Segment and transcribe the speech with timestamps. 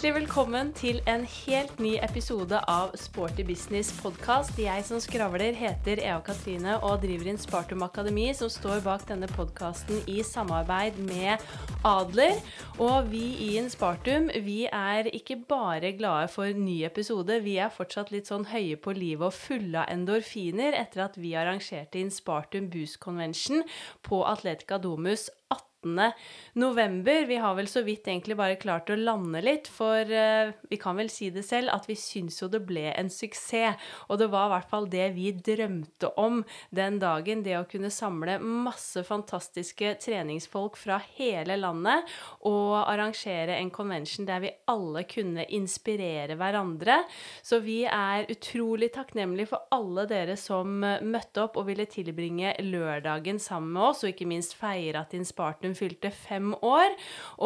[0.00, 4.56] Hjertelig velkommen til en helt ny episode av Sporty Business podkast.
[4.56, 10.00] Jeg som skravler, heter Eva Katrine og driver Inspartum Akademi, som står bak denne podkasten
[10.08, 11.44] i samarbeid med
[11.84, 12.40] Adler.
[12.80, 18.08] Og vi i Inspartum, vi er ikke bare glade for ny episode, vi er fortsatt
[18.08, 23.02] litt sånn høye på livet og fulle av endorfiner etter at vi arrangerte Inspartum Boost
[23.04, 23.68] Convention
[24.00, 27.26] på Atletica Domus 18 november.
[27.26, 30.98] Vi har vel så vidt egentlig bare klart å lande litt, for uh, vi kan
[30.98, 33.80] vel si det selv at vi syns jo det ble en suksess.
[34.08, 36.42] Og det var i hvert fall det vi drømte om
[36.74, 37.44] den dagen.
[37.46, 42.08] Det å kunne samle masse fantastiske treningsfolk fra hele landet
[42.48, 47.00] og arrangere en convention der vi alle kunne inspirere hverandre.
[47.42, 53.40] Så vi er utrolig takknemlige for alle dere som møtte opp og ville tilbringe lørdagen
[53.42, 56.94] sammen med oss, og ikke minst feire at Inspartum hun fylte fem år,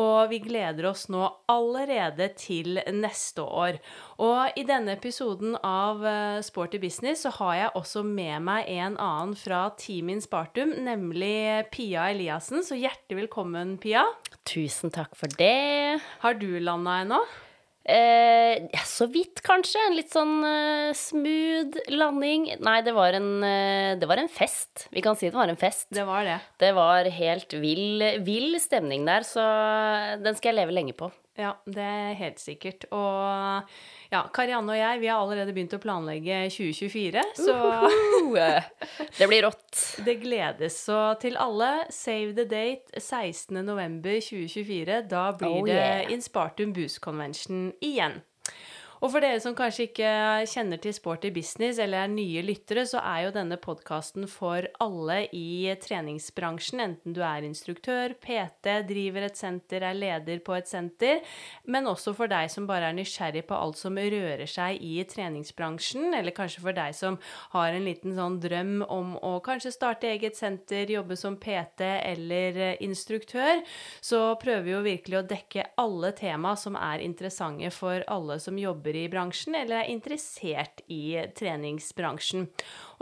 [0.00, 3.78] og vi gleder oss nå allerede til neste år.
[4.24, 8.98] Og i denne episoden av eh, Sporty Business så har jeg også med meg en
[8.98, 12.64] annen fra Team Inspartum, nemlig Pia Eliassen.
[12.64, 14.06] Så hjertelig velkommen, Pia.
[14.48, 16.00] Tusen takk for det.
[16.24, 17.24] Har du landa ennå?
[17.84, 19.80] Eh, ja, så vidt, kanskje.
[19.88, 22.46] En litt sånn uh, smooth landing.
[22.64, 24.86] Nei, det var, en, uh, det var en fest.
[24.94, 25.90] Vi kan si det var en fest.
[25.92, 26.38] Det var det.
[26.62, 29.44] Det var helt vill, vill stemning der, så
[30.24, 31.10] den skal jeg leve lenge på.
[31.36, 32.86] Ja, det er helt sikkert.
[32.94, 33.68] Og
[34.14, 37.56] ja, Karianne og jeg, vi har allerede begynt å planlegge 2024, så
[39.18, 39.80] Det blir rått.
[40.06, 40.76] Det gledes.
[40.86, 45.00] Så til alle, save the date 16.11.2024.
[45.10, 46.06] Da blir Oh, det.
[46.14, 48.20] Inspartum Boost Convention igjen.
[49.04, 50.10] Og for dere som kanskje ikke
[50.48, 55.18] kjenner til Sporty Business eller er nye lyttere, så er jo denne podkasten for alle
[55.36, 61.20] i treningsbransjen, enten du er instruktør, PT, driver et senter, er leder på et senter,
[61.68, 66.08] men også for deg som bare er nysgjerrig på alt som rører seg i treningsbransjen,
[66.16, 67.20] eller kanskje for deg som
[67.52, 72.80] har en liten sånn drøm om å kanskje starte eget senter, jobbe som PT eller
[72.80, 73.60] instruktør,
[74.00, 78.56] så prøver vi jo virkelig å dekke alle tema som er interessante for alle som
[78.56, 82.48] jobber i bransjen eller er interessert i treningsbransjen.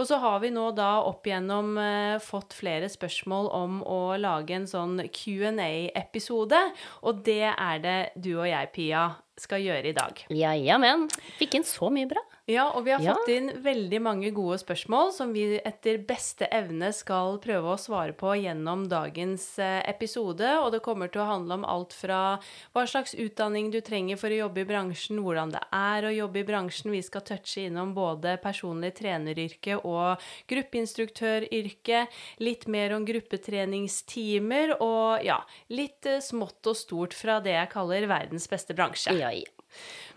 [0.00, 4.56] Og så har vi nå da opp igjennom eh, fått flere spørsmål om å lage
[4.56, 6.62] en sånn Q&A-episode,
[7.02, 9.08] og det er det du og jeg, Pia,
[9.40, 10.24] skal gjøre i dag.
[10.32, 11.08] Ja, ja, men.
[11.38, 12.22] Fikk inn så mye bra.
[12.50, 13.14] Ja, og vi har Ja.
[13.14, 18.12] fått inn veldig mange gode spørsmål som vi etter beste evne skal prøve å svare
[18.12, 20.42] på gjennom dagens eh, episode.
[20.58, 22.40] Og det kommer til å handle om alt fra
[22.74, 26.40] hva slags utdanning du trenger for å jobbe i bransjen, hvordan det er å jobbe
[26.42, 26.90] i bransjen.
[26.90, 30.18] Vi skal touche innom både personlig treneryrke og
[30.50, 32.08] gruppeinstruktøryrke.
[32.42, 35.38] Litt mer om gruppetreningstimer og ja,
[35.70, 39.14] litt eh, smått og stort fra det jeg kaller verdens beste bransje.
[39.14, 39.46] Ja, ja.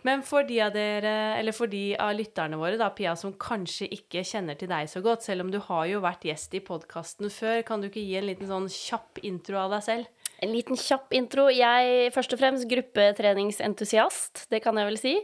[0.06, 3.88] Men for de av dere, eller for de av lytterne våre, da, Pia, som kanskje
[3.96, 7.32] ikke kjenner til deg så godt, selv om du har jo vært gjest i podkasten
[7.34, 10.30] før, kan du ikke gi en liten sånn kjapp intro av deg selv?
[10.44, 11.48] En liten kjapp intro.
[11.50, 15.16] Jeg først og fremst gruppetreningsentusiast, det kan jeg vel si.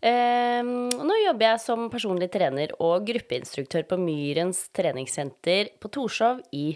[0.00, 6.70] Um, nå jobber jeg som personlig trener og gruppeinstruktør på Myrens treningssenter på Torshov i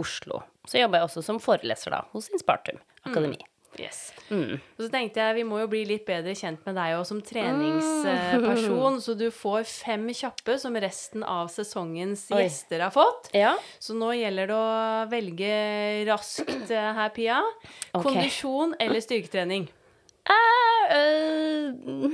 [0.00, 0.44] Oslo.
[0.68, 3.42] Så jobber jeg også som foreleser da, hos Inspartum Akademi.
[3.80, 4.12] Yes.
[4.30, 4.56] Mm.
[4.56, 7.20] Og så tenkte jeg vi må jo bli litt bedre kjent med deg òg som
[7.24, 12.44] treningsperson, så du får fem kjappe som resten av sesongens Oi.
[12.44, 13.30] gjester har fått.
[13.36, 13.54] Ja.
[13.82, 14.68] Så nå gjelder det å
[15.12, 15.52] velge
[16.08, 17.40] raskt eh, her, Pia.
[17.92, 18.06] Okay.
[18.06, 19.68] Kondisjon eller styrketrening?
[20.24, 22.08] Uh, uh,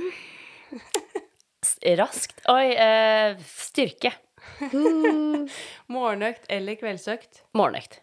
[2.01, 2.41] raskt.
[2.51, 4.13] Oi, uh, styrke.
[5.91, 7.45] Morgenøkt eller kveldsøkt?
[7.57, 8.01] Morgenøkt.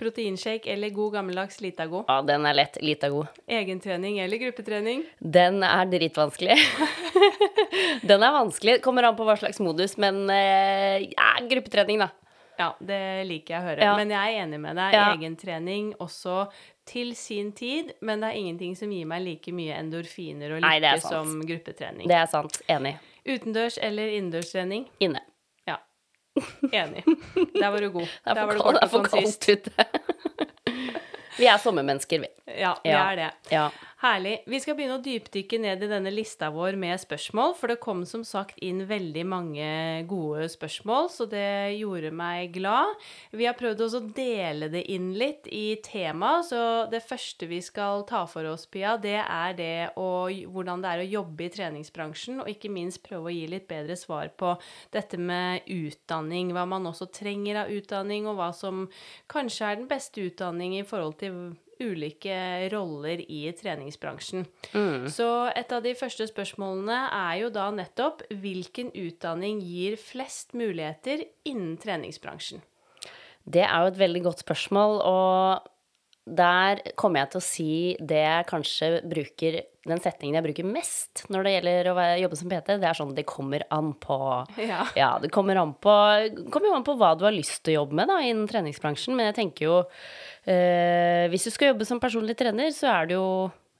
[0.00, 2.04] Proteinshake eller god gammeldags Litago?
[2.08, 2.78] Ja, den er lett.
[2.80, 3.26] Litago.
[3.46, 5.04] Egentrening eller gruppetrening?
[5.20, 6.56] Den er dritvanskelig.
[8.10, 8.78] den er vanskelig.
[8.84, 12.10] Kommer an på hva slags modus, men eh, ja, gruppetrening, da.
[12.60, 13.84] Ja, det liker jeg å høre.
[13.88, 13.94] Ja.
[13.96, 14.96] Men jeg er enig med deg.
[14.96, 15.06] Ja.
[15.14, 16.42] Egentrening også
[16.88, 20.80] til sin tid, men det er ingenting som gir meg like mye endorfiner og lykke
[20.90, 22.08] Nei, som gruppetrening.
[22.10, 22.60] Det er sant.
[22.72, 22.96] Enig.
[23.28, 24.88] Utendørs eller innendørstrening?
[25.04, 25.22] Inne.
[26.72, 27.04] Enig.
[27.60, 28.06] Der var du god.
[28.24, 29.70] Det er for, du kaldt, det er for kaldt ute.
[31.40, 32.26] Vi er sommermennesker, vi.
[32.58, 33.04] Ja, vi Ja.
[33.12, 33.28] er det.
[33.52, 33.68] Ja.
[34.00, 34.38] Herlig.
[34.48, 38.06] Vi skal begynne å dypdykke ned i denne lista vår med spørsmål, for det kom
[38.08, 39.66] som sagt inn veldig mange
[40.08, 42.94] gode spørsmål, så det gjorde meg glad.
[43.36, 47.60] Vi har prøvd også å dele det inn litt i tema, så det første vi
[47.60, 51.52] skal ta for oss, Pia, det er det å, hvordan det er å jobbe i
[51.60, 54.56] treningsbransjen, og ikke minst prøve å gi litt bedre svar på
[54.96, 58.86] dette med utdanning, hva man også trenger av utdanning, og hva som
[59.28, 61.50] kanskje er den beste utdanning i forhold til
[61.80, 62.36] ulike
[62.72, 64.46] roller i treningsbransjen.
[64.72, 65.08] Mm.
[65.12, 71.24] Så et av de første spørsmålene er jo da nettopp hvilken utdanning gir flest muligheter
[71.48, 72.64] innen treningsbransjen?
[73.50, 75.69] Det er jo et veldig godt spørsmål, og
[76.30, 81.22] der kommer jeg til å si det jeg kanskje bruker Den setningen jeg bruker mest
[81.32, 84.18] når det gjelder å jobbe som PT, det er sånn det kommer an på.
[84.60, 84.84] Ja.
[84.98, 85.94] Ja, det kommer an på,
[86.52, 89.16] kommer jo an på hva du har lyst til å jobbe med da, innen treningsbransjen.
[89.16, 89.78] Men jeg tenker jo
[90.44, 93.30] eh, Hvis du skal jobbe som personlig trener, så er det jo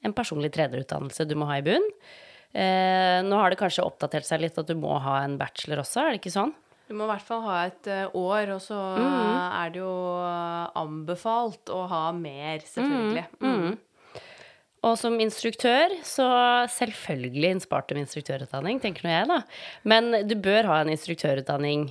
[0.01, 1.87] en personlig trenerutdannelse du må ha i bunn.
[2.51, 6.03] Eh, nå har det kanskje oppdatert seg litt at du må ha en bachelor også,
[6.03, 6.57] er det ikke sånn?
[6.91, 9.05] Du må i hvert fall ha et eh, år, og så mm.
[9.61, 9.93] er det jo
[10.27, 13.23] eh, anbefalt å ha mer, selvfølgelig.
[13.47, 13.77] Mm.
[14.89, 16.27] Og som instruktør, så
[16.75, 19.39] selvfølgelig innspart om instruktørutdanning, tenker nå jeg, da.
[19.93, 21.87] Men du bør ha en instruktørutdanning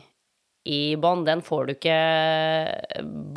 [0.67, 1.23] i bånn.
[1.23, 1.99] Den får du ikke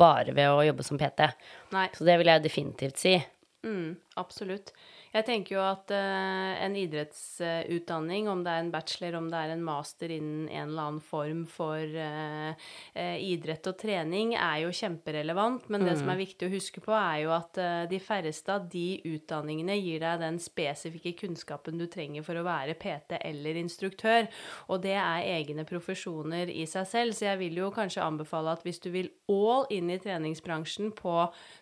[0.03, 1.29] bare ved å jobbe som PT.
[1.77, 3.15] Nei, Så det vil jeg definitivt si.
[3.63, 4.75] mm, absolutt.
[5.13, 9.51] Jeg tenker jo at eh, en idrettsutdanning, om det er en bachelor, om det er
[9.53, 12.63] en master innen en eller annen form for eh,
[12.97, 15.67] eh, idrett og trening, er jo kjemperelevant.
[15.69, 17.59] Men det som er viktig å huske på, er jo at
[17.91, 22.73] de færreste av de utdanningene gir deg den spesifikke kunnskapen du trenger for å være
[22.81, 24.25] PT eller instruktør.
[24.73, 27.13] Og det er egne profesjoner i seg selv.
[27.13, 31.15] Så jeg vil jo kanskje anbefale at hvis du vil all inn i treningsbransjen på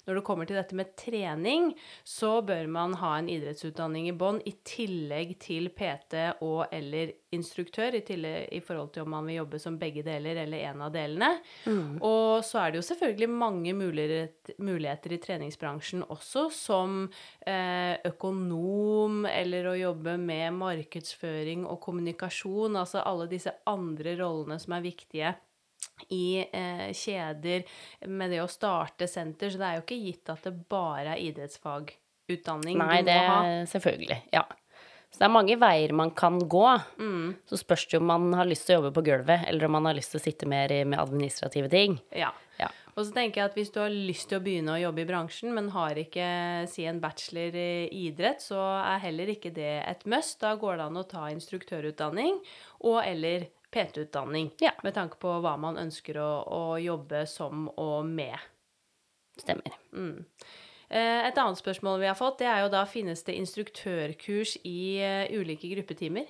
[0.08, 1.74] når det kommer til dette med trening,
[2.08, 7.96] så bør man ha en idrettsutdanning i bånn i tillegg til PT og eller instruktør,
[7.96, 10.92] i, tillegg, i forhold til om man vil jobbe som begge deler eller en av
[10.94, 11.30] delene.
[12.04, 17.06] Og så er det jo selvfølgelig mange muligheter, muligheter i treningsbransjen også, som
[17.46, 24.78] eh, økonom eller å jobbe med markedsføring og kommunikasjon, altså alle disse andre rollene som
[24.78, 25.36] er viktige
[26.10, 27.66] i eh, kjeder
[28.10, 31.26] med det å starte senter, så det er jo ikke gitt at det bare er
[32.28, 33.46] idrettsfagutdanning Nei, du det må ha.
[33.46, 34.22] er selvfølgelig.
[34.32, 34.46] Ja.
[35.12, 36.68] Så det er mange veier man kan gå.
[37.00, 37.36] Mm.
[37.46, 39.86] Så spørs det om man har lyst til å jobbe på gulvet, eller om man
[39.90, 42.00] har lyst til å sitte mer med administrative ting.
[42.16, 42.32] Ja.
[42.60, 42.70] Ja.
[42.96, 45.08] Og så tenker jeg at hvis du har lyst til å begynne å jobbe i
[45.08, 50.06] bransjen, men har ikke si en bachelor i idrett, så er heller ikke det et
[50.06, 50.40] must.
[50.44, 52.40] Da går det an å ta instruktørutdanning
[52.88, 54.52] og eller PT-utdanning.
[54.64, 54.74] Ja.
[54.84, 58.36] Med tanke på hva man ønsker å, å jobbe som og med.
[59.40, 59.76] Stemmer.
[59.96, 60.26] Mm.
[60.92, 65.00] Eh, Et annet spørsmål vi har fått, det er jo da finnes det instruktørkurs i
[65.00, 66.28] eh, ulike gruppetimer?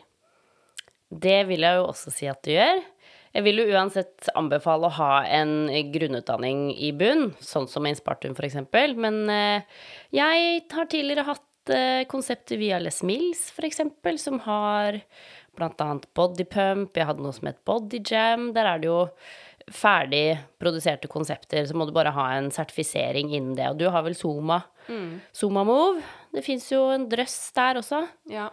[1.12, 2.84] Det vil jeg jo også si at du gjør.
[3.32, 8.60] Jeg vil jo uansett anbefale å ha en grunnutdanning i bunn, sånn som Inspartum f.eks.
[9.00, 9.80] Men eh,
[10.14, 11.48] jeg har tidligere hatt
[12.10, 13.84] konseptet via Les Mills f.eks.,
[14.24, 14.98] som har
[15.62, 18.52] annet bodypump, jeg hadde noe som het bodyjam.
[18.56, 19.02] Der er det jo
[19.70, 23.70] ferdig produserte konsepter, så må du bare ha en sertifisering innen det.
[23.72, 24.62] Og du har vel Zoma,
[25.36, 26.02] Zoma Move.
[26.32, 28.06] Det fins jo en drøss der også.
[28.32, 28.50] Ja.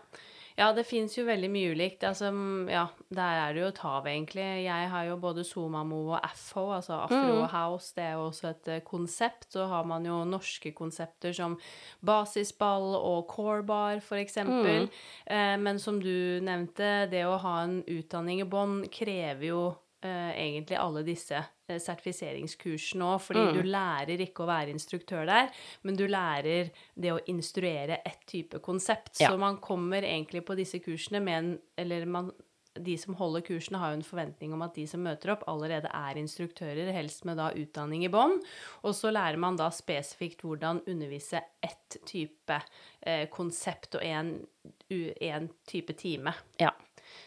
[0.59, 2.03] Ja, det fins jo veldig mye ulikt.
[2.03, 4.47] Altså, mm, ja, der er det jo et hav, egentlig.
[4.65, 7.93] Jeg har jo både Somamo og AFHO, altså Afro House.
[7.95, 9.47] Det er jo også et eh, konsept.
[9.55, 11.55] Så har man jo norske konsepter som
[12.03, 14.91] basisball og corebar, for eksempel.
[15.31, 19.63] Eh, men som du nevnte, det å ha en utdanning i bånn krever jo
[20.05, 25.53] eh, egentlig alle disse uh, sertifiseringskursene òg, fordi du lærer ikke å være instruktør der,
[25.87, 29.17] men du lærer det å instruere ett type konsept.
[29.23, 29.33] Ja.
[29.33, 32.33] Så man kommer egentlig på disse kursene med en Eller man,
[32.75, 35.91] de som holder kursene, har jo en forventning om at de som møter opp, allerede
[35.95, 38.39] er instruktører, helst med da utdanning i bånn.
[38.83, 42.61] Og så lærer man da spesifikt hvordan undervise ett type
[43.01, 46.35] eh, konsept og én type time.
[46.61, 46.75] Ja.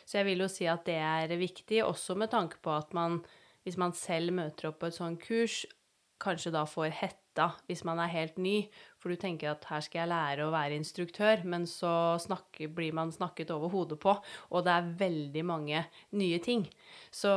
[0.06, 3.22] Så jeg vil jo si at det er viktig, også med tanke på at man,
[3.66, 5.64] hvis man selv møter opp på et sånt kurs,
[6.22, 7.18] kanskje da får hetta
[7.70, 8.66] hvis man er helt ny,
[9.00, 12.92] for du tenker at her skal jeg lære å være instruktør, men så snakker, blir
[12.94, 14.18] man snakket over hodet på,
[14.52, 15.86] og det er veldig mange
[16.20, 16.66] nye ting.
[17.08, 17.32] Så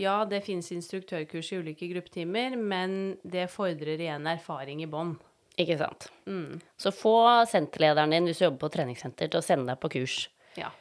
[0.00, 5.12] ja, det finnes instruktørkurs i ulike gruppetimer, men det fordrer igjen erfaring i bånn.
[5.60, 6.08] Ikke sant.
[6.24, 6.62] Mm.
[6.80, 7.16] Så få
[7.50, 10.22] senterlederen din hvis du jobber på treningssenter, til å sende deg på kurs.
[10.56, 10.72] Ja.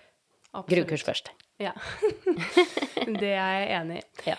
[0.67, 1.29] Grunnkurs først.
[1.61, 1.71] Ja.
[3.21, 4.31] det er jeg enig i.
[4.31, 4.35] Ja.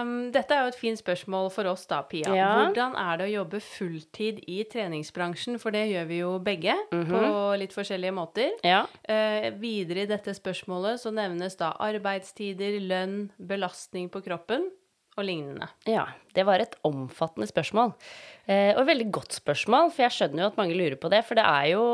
[0.00, 2.30] Um, dette er jo et fint spørsmål for oss da, Pia.
[2.36, 2.48] Ja.
[2.60, 5.58] Hvordan er det å jobbe fulltid i treningsbransjen?
[5.60, 7.10] For det gjør vi jo begge, Mhm.
[7.10, 8.50] på litt forskjellige måter.
[8.64, 8.84] Ja.
[9.08, 14.70] Uh, videre i dette spørsmålet så nevnes da arbeidstider, lønn, belastning på kroppen
[15.20, 15.68] og lignende.
[15.88, 17.92] Ja, det var et omfattende spørsmål.
[18.46, 21.22] Eh, og et veldig godt spørsmål, for jeg skjønner jo at mange lurer på det.
[21.28, 21.84] For det er jo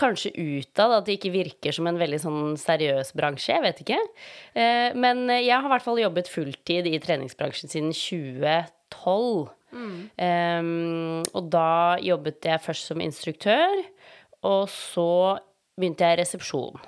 [0.00, 4.00] kanskje utad at det ikke virker som en veldig sånn seriøs bransje, jeg vet ikke.
[4.56, 9.52] Eh, men jeg har i hvert fall jobbet fulltid i treningsbransjen siden 2012.
[9.76, 13.82] Em, og da jobbet jeg først som instruktør,
[14.46, 15.10] og så
[15.76, 16.78] begynte jeg resepsjon.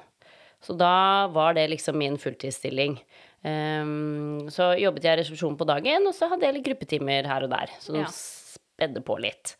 [0.64, 2.98] Så da var det liksom min fulltidsstilling.
[3.46, 7.44] Em, så jobbet jeg i resepsjonen på dagen, og så hadde jeg litt gruppetimer her
[7.46, 7.70] og der.
[7.78, 8.08] Så de Ja.
[8.10, 9.56] spedde på litt.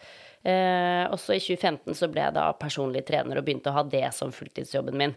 [0.46, 3.82] Uh, og så i 2015 så ble jeg da personlig trener og begynte å ha
[3.82, 5.14] det som fulltidsjobben min.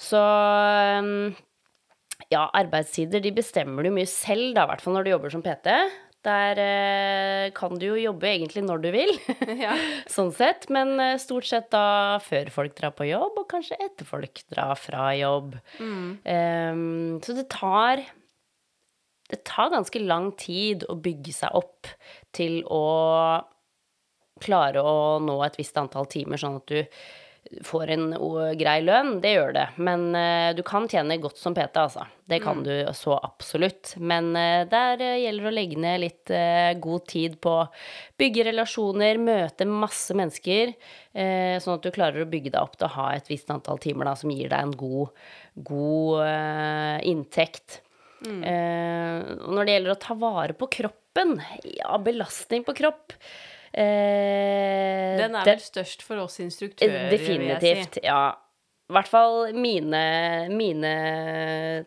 [0.00, 1.34] Så um,
[2.32, 5.42] ja, arbeidstider de bestemmer du mye selv, da, i hvert fall når du jobber som
[5.44, 5.68] PT.
[6.26, 9.12] Der eh, kan du jo jobbe egentlig når du vil,
[9.64, 9.76] Ja.
[10.10, 10.66] sånn sett.
[10.74, 14.74] Men eh, stort sett da før folk drar på jobb, og kanskje etter folk drar
[14.80, 15.54] fra jobb.
[15.78, 18.02] Em, så det tar
[19.30, 21.86] Det tar ganske lang tid å bygge seg opp
[22.32, 22.84] til å
[24.40, 26.78] klare å nå et visst antall timer, sånn at du
[27.64, 28.06] får en
[28.58, 29.18] grei lønn.
[29.22, 29.64] Det gjør det.
[29.80, 32.06] Men uh, du kan tjene godt som PT, altså.
[32.28, 33.94] Det kan du så absolutt.
[33.96, 36.32] Men uh, der uh, gjelder det å legge ned litt
[36.84, 37.66] god tid på å
[38.20, 40.74] bygge relasjoner, møte masse mennesker,
[41.14, 44.10] sånn at du klarer å bygge deg opp til å ha et visst antall timer
[44.10, 45.14] da, som gir deg en god,
[45.66, 47.80] god inntekt.
[48.18, 48.42] Mm.
[49.54, 51.36] når det gjelder å ta vare på kroppen,
[51.78, 53.14] ja, belastning på kropp
[53.72, 57.24] eh, Den er vel størst for oss instruktører, jeg si.
[57.24, 58.22] Definitivt, ja.
[58.88, 60.02] I hvert fall mine,
[60.48, 60.92] mine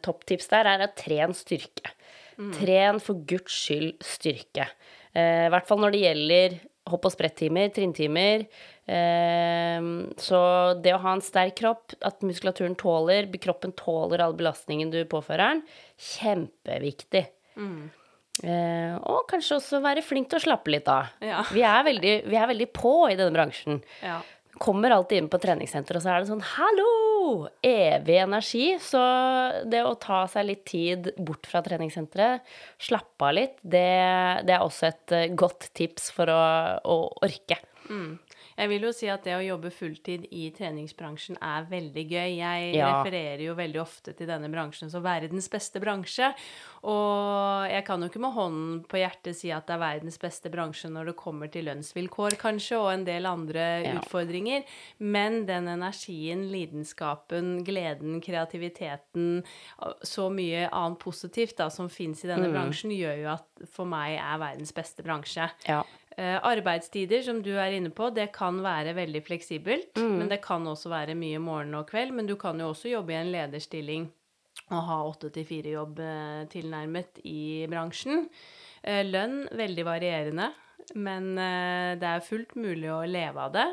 [0.06, 1.96] topptips der er å tren styrke.
[2.38, 2.52] Mm.
[2.60, 4.68] Tren for guds skyld styrke.
[5.18, 6.60] Eh, I hvert fall når det gjelder
[6.92, 8.46] hopp- og sprettimer, trinntimer.
[8.86, 9.88] Eh,
[10.22, 10.42] så
[10.82, 15.56] det å ha en sterk kropp, at muskulaturen tåler, kroppen tåler all belastningen du påfører
[15.56, 15.66] den,
[16.12, 17.26] kjempeviktig.
[17.58, 17.90] Mm.
[18.44, 21.12] Eh, og kanskje også være flink til å slappe litt av.
[21.22, 21.44] Ja.
[21.54, 24.20] Vi, er veldig, vi er veldig på i denne bransjen Ja.
[24.62, 27.48] kommer alltid inn på treningssenter, og så er det sånn Hallo!
[27.66, 28.66] Evig energi.
[28.82, 29.02] Så
[29.70, 32.42] det å ta seg litt tid bort fra treningssenteret,
[32.82, 33.86] slappe av litt, det,
[34.48, 36.42] det er også et eh, godt tips for å,
[36.82, 37.60] å orke.
[38.62, 42.36] Jeg vil jo si at det å jobbe fulltid i treningsbransjen er veldig gøy.
[42.38, 42.92] Jeg Ja.
[43.02, 46.28] refererer jo veldig ofte til denne bransjen som verdens beste bransje.
[46.84, 50.52] Og jeg kan jo ikke med hånden på hjertet si at det er verdens beste
[50.54, 53.96] bransje når det kommer til lønnsvilkår, kanskje, og en del andre Ja.
[54.00, 54.64] utfordringer.
[55.00, 59.44] Men den energien, lidenskapen, gleden, kreativiteten,
[60.04, 64.20] så mye annet positivt da, som fins i denne bransjen, gjør jo at for meg
[64.20, 65.50] er verdens beste bransje.
[65.68, 65.84] Ja.
[66.18, 69.94] Eh, arbeidstider, som du er inne på, det kan være veldig fleksibelt.
[70.20, 72.12] Men det kan også være mye morgen og kveld.
[72.18, 74.10] Men du kan jo også jobbe i en lederstilling
[74.72, 78.28] og ha åtte til fire-jobb eh, tilnærmet i bransjen.
[78.84, 80.52] Eh, lønn veldig varierende,
[80.96, 83.68] men det er fullt mulig å leve av det.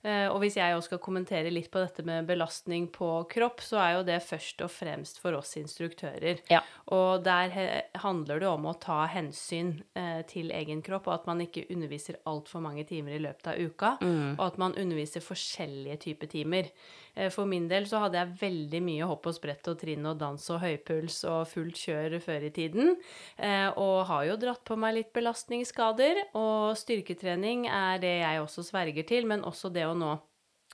[0.00, 3.80] Eh, og hvis jeg også skal kommentere litt på dette med belastning på kropp, så
[3.82, 6.40] er jo det først og fremst for oss instruktører.
[6.48, 6.62] Ja.
[6.96, 7.52] Og der
[8.00, 12.20] handler det om å ta hensyn eh, til egen kropp, og at man ikke underviser
[12.30, 13.92] altfor mange timer i løpet av uka,
[14.38, 16.72] og at man underviser forskjellige typer timer.
[17.14, 20.18] Eh, for min del så hadde jeg veldig mye hopp og sprett og trinn og
[20.20, 22.96] dans og høypuls og fullt kjør før i tiden,
[23.38, 28.66] eh, og har jo dratt på meg litt belastningsskader, og styrketrening er det jeg også
[28.70, 30.16] sverger til, men også det å nå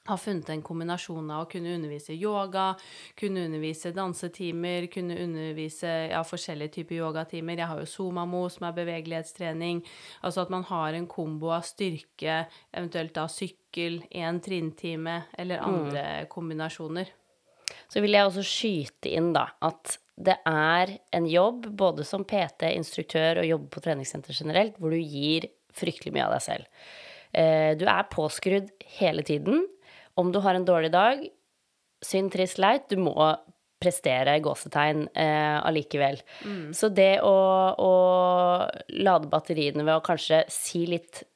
[0.06, 2.68] har funnet en kombinasjon av å kunne undervise yoga,
[3.18, 7.58] kunne undervise dansetimer, kunne undervise ja, forskjellige typer yogatimer.
[7.58, 9.82] Jeg har jo Somamo, som er bevegelighetstrening.
[10.22, 16.26] Altså at man har en kombo av styrke, eventuelt da sykkel, én trinntime, eller andre
[16.32, 17.12] kombinasjoner.
[17.90, 22.70] Så vil jeg også skyte inn da at det er en jobb, både som PT,
[22.72, 26.70] instruktør og jobbe på treningssenter generelt, hvor du gir fryktelig mye av deg selv.
[27.36, 29.66] Eh, Du er påskrudd hele tiden.
[30.16, 31.22] Om du har en dårlig dag,
[32.04, 33.14] synd, trist, leit, du må
[33.80, 36.18] prestere gåsetegn eh, allikevel.
[36.72, 37.36] Så det å,
[37.76, 37.92] å
[38.96, 41.26] lade batteriene ved å kanskje si litt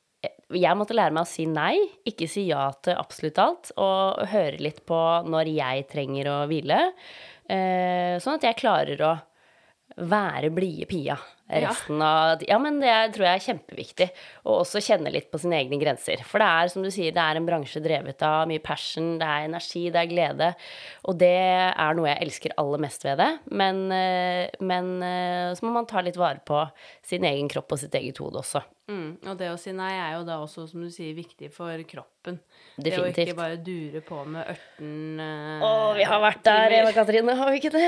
[0.51, 1.77] jeg måtte lære meg å si nei,
[2.09, 4.99] ikke si ja til absolutt alt, og høre litt på
[5.31, 6.81] når jeg trenger å hvile.
[7.47, 9.13] Eh, sånn at jeg klarer å
[10.11, 11.17] være blide Pia
[11.51, 14.09] resten av Ja, men det tror jeg er kjempeviktig.
[14.47, 16.23] Og også kjenne litt på sine egne grenser.
[16.27, 19.27] For det er, som du sier, det er en bransje drevet av mye passion, det
[19.29, 20.51] er energi, det er glede.
[21.11, 23.31] Og det er noe jeg elsker aller mest ved det.
[23.51, 26.63] Men, eh, men eh, så må man ta litt vare på
[27.07, 28.63] sin egen kropp og sitt eget hode også.
[28.91, 29.11] Mm.
[29.31, 32.41] Og det å si nei er jo da også, som du sier, viktig for kroppen.
[32.81, 36.75] Det å ikke bare dure på med ørten eh, Å, vi har vært der.
[36.81, 37.87] Eva Katrine, har vi ikke det?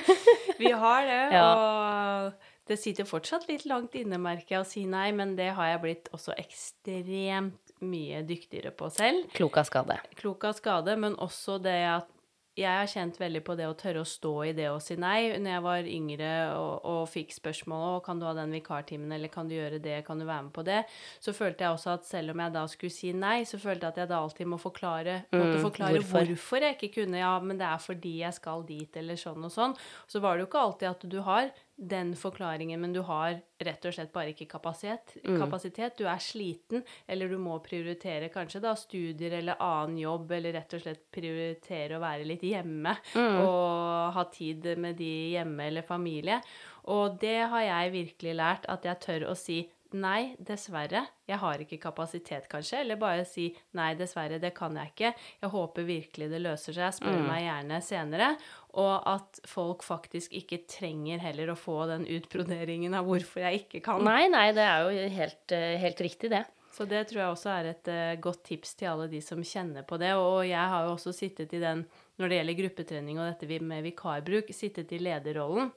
[0.60, 1.46] Vi har det, Ja.
[1.52, 5.70] og det sitter fortsatt litt langt inne, merker jeg, å si nei, men det har
[5.74, 9.28] jeg blitt også ekstremt mye dyktigere på selv.
[9.36, 10.00] Klok av skade.
[10.18, 12.12] Klok av skade, men også det at
[12.56, 15.34] jeg har kjent veldig på det å tørre å stå i det å si nei.
[15.36, 19.28] Når jeg var yngre og, og fikk spørsmål om kan du ha den vikartimen, eller
[19.32, 20.78] kan du gjøre det, kan du være med på det,
[21.20, 23.92] så følte jeg også at selv om jeg da skulle si nei, så følte jeg
[23.92, 26.32] at jeg da alltid må forklare, måtte forklare hvorfor.
[26.32, 26.64] hvorfor.
[26.64, 27.20] jeg ikke kunne.
[27.20, 29.76] Ja, men det er fordi jeg skal dit, eller sånn og sånn.
[30.08, 33.84] Så var det jo ikke alltid at du har den forklaringen, men du har rett
[33.84, 35.16] og slett bare ikke kapasitet.
[35.22, 35.98] kapasitet.
[35.98, 40.72] Du er sliten, eller du må prioritere kanskje da studier eller annen jobb, eller rett
[40.72, 42.96] og slett prioritere å være litt hjemme
[43.44, 46.40] og ha tid med de hjemme eller familie.
[46.88, 49.64] Og det har jeg virkelig lært, at jeg tør å si
[49.96, 51.04] Nei, dessverre.
[51.28, 52.82] Jeg har ikke kapasitet, kanskje.
[52.82, 53.48] Eller bare si
[53.78, 55.12] nei, dessverre, det kan jeg ikke.
[55.42, 56.96] Jeg håper virkelig det løser seg.
[56.98, 58.32] Spør meg gjerne senere.
[58.76, 63.82] Og at folk faktisk ikke trenger heller å få den utbroderingen av hvorfor jeg ikke
[63.86, 64.04] kan.
[64.04, 66.44] Nei, nei, det er jo helt, eh, helt riktig, det.
[66.76, 69.86] Så det tror jeg også er et uh, godt tips til alle de som kjenner
[69.88, 70.12] på det.
[70.20, 71.86] Og jeg har jo også sittet i den,
[72.20, 75.72] når det gjelder gruppetrening og dette med vikarbruk, sittet i lederrollen.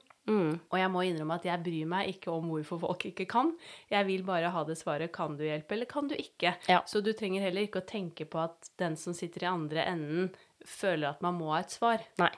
[0.70, 3.54] Og jeg må innrømme at jeg bryr meg ikke om hvorfor folk ikke kan.
[3.90, 6.54] Jeg vil bare ha det svaret 'kan du hjelpe', eller 'kan du ikke'.
[6.68, 6.82] Ja.
[6.86, 10.34] Så du trenger heller ikke å tenke på at den som sitter i andre enden,
[10.64, 11.98] føler at man må ha et svar.
[12.18, 12.30] Nei.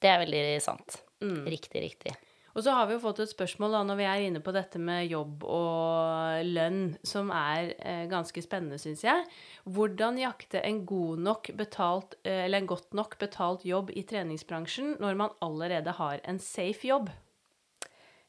[0.00, 1.02] Det er veldig sant.
[1.20, 2.16] Riktig, riktig.
[2.54, 4.80] Og så har vi jo fått et spørsmål da, når vi er inne på dette
[4.82, 9.24] med jobb og lønn, som er eh, ganske spennende, syns jeg.
[9.70, 15.18] Hvordan jakte en god nok betalt, eh, en godt nok betalt jobb i treningsbransjen når
[15.22, 17.12] man allerede har en safe jobb?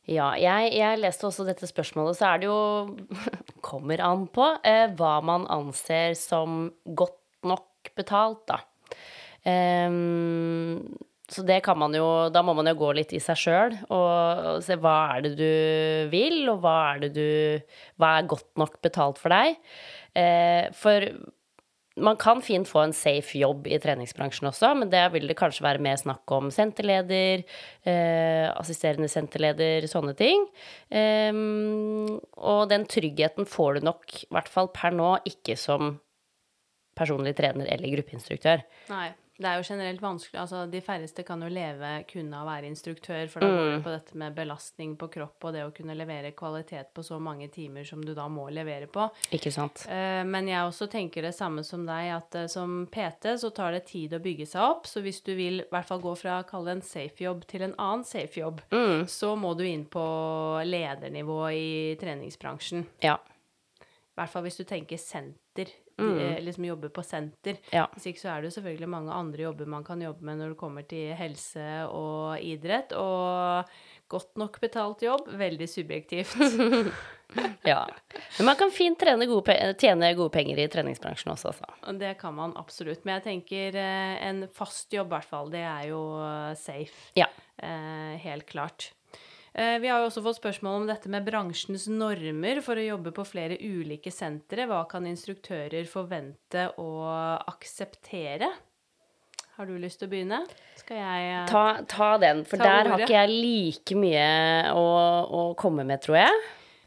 [0.09, 2.61] Ja, jeg, jeg leste også dette spørsmålet, så er det jo
[3.71, 8.61] Kommer an på eh, hva man anser som godt nok betalt, da.
[9.49, 10.93] Ehm,
[11.31, 14.61] så det kan man jo Da må man jo gå litt i seg sjøl og,
[14.65, 15.51] se hva er det du
[16.11, 17.27] vil, og hva er det du
[18.01, 19.55] Hva er godt nok betalt for deg?
[20.17, 21.07] Eh, for
[22.01, 25.65] man kan fint få en safe jobb i treningsbransjen også, men det vil det kanskje
[25.65, 27.43] være mer snakk om senterleder,
[27.83, 30.47] eh, assisterende senterleder, sånne ting.
[30.89, 31.35] Eh,
[32.39, 35.97] og den tryggheten får du nok, i hvert fall per nå, ikke som
[36.97, 38.63] personlig trener eller gruppeinstruktør.
[38.91, 39.09] Nei.
[39.41, 40.37] Det er jo generelt vanskelig.
[40.41, 43.79] Altså, de færreste kan jo leve kun av å være instruktør, for da går det
[43.87, 47.47] på dette med belastning på kropp og det å kunne levere kvalitet på så mange
[47.53, 49.07] timer som du da må levere på.
[49.33, 49.85] Ikke sant?
[49.89, 53.73] Eh, Men jeg også tenker det samme som deg, at eh, som PT så tar
[53.73, 54.85] det tid å bygge seg opp.
[54.87, 57.65] Så hvis du vil i hvert fall gå fra å kalle en safe jobb til
[57.65, 58.61] en annen safe jobb,
[59.09, 60.05] så må du inn på
[60.67, 62.85] ledernivå i treningsbransjen.
[63.03, 63.17] Ja.
[63.81, 67.59] I hvert fall hvis du tenker senter, eh, liksom jobbe på senter.
[67.73, 67.87] Ja.
[67.95, 70.53] Hvis ikke så er det jo selvfølgelig mange andre jobber man kan jobbe med når
[70.53, 72.95] det kommer til helse og idrett.
[72.97, 73.71] Og
[74.11, 76.35] godt nok betalt jobb, veldig subjektivt.
[77.71, 77.85] ja.
[78.37, 81.93] Men man kan fint gode, tjene gode penger i treningsbransjen også, altså.
[81.99, 83.05] Det kan man absolutt.
[83.05, 86.01] Men jeg tenker eh, en fast jobb, i hvert fall, det er jo
[86.59, 87.11] safe.
[87.19, 87.29] Ja.
[87.61, 88.91] Eh, helt klart.
[89.53, 93.11] Eh, Vi har jo også fått spørsmål om dette med bransjens normer for å jobbe
[93.15, 94.67] på flere ulike sentre.
[94.69, 96.89] Hva kan instruktører forvente å
[97.51, 98.47] akseptere?
[99.57, 100.39] Har du lyst til å begynne?
[100.79, 104.87] Skal jeg eh, Ta, ta den, for Ta der har ikke jeg like mye å,
[105.27, 106.41] å komme med, tror jeg.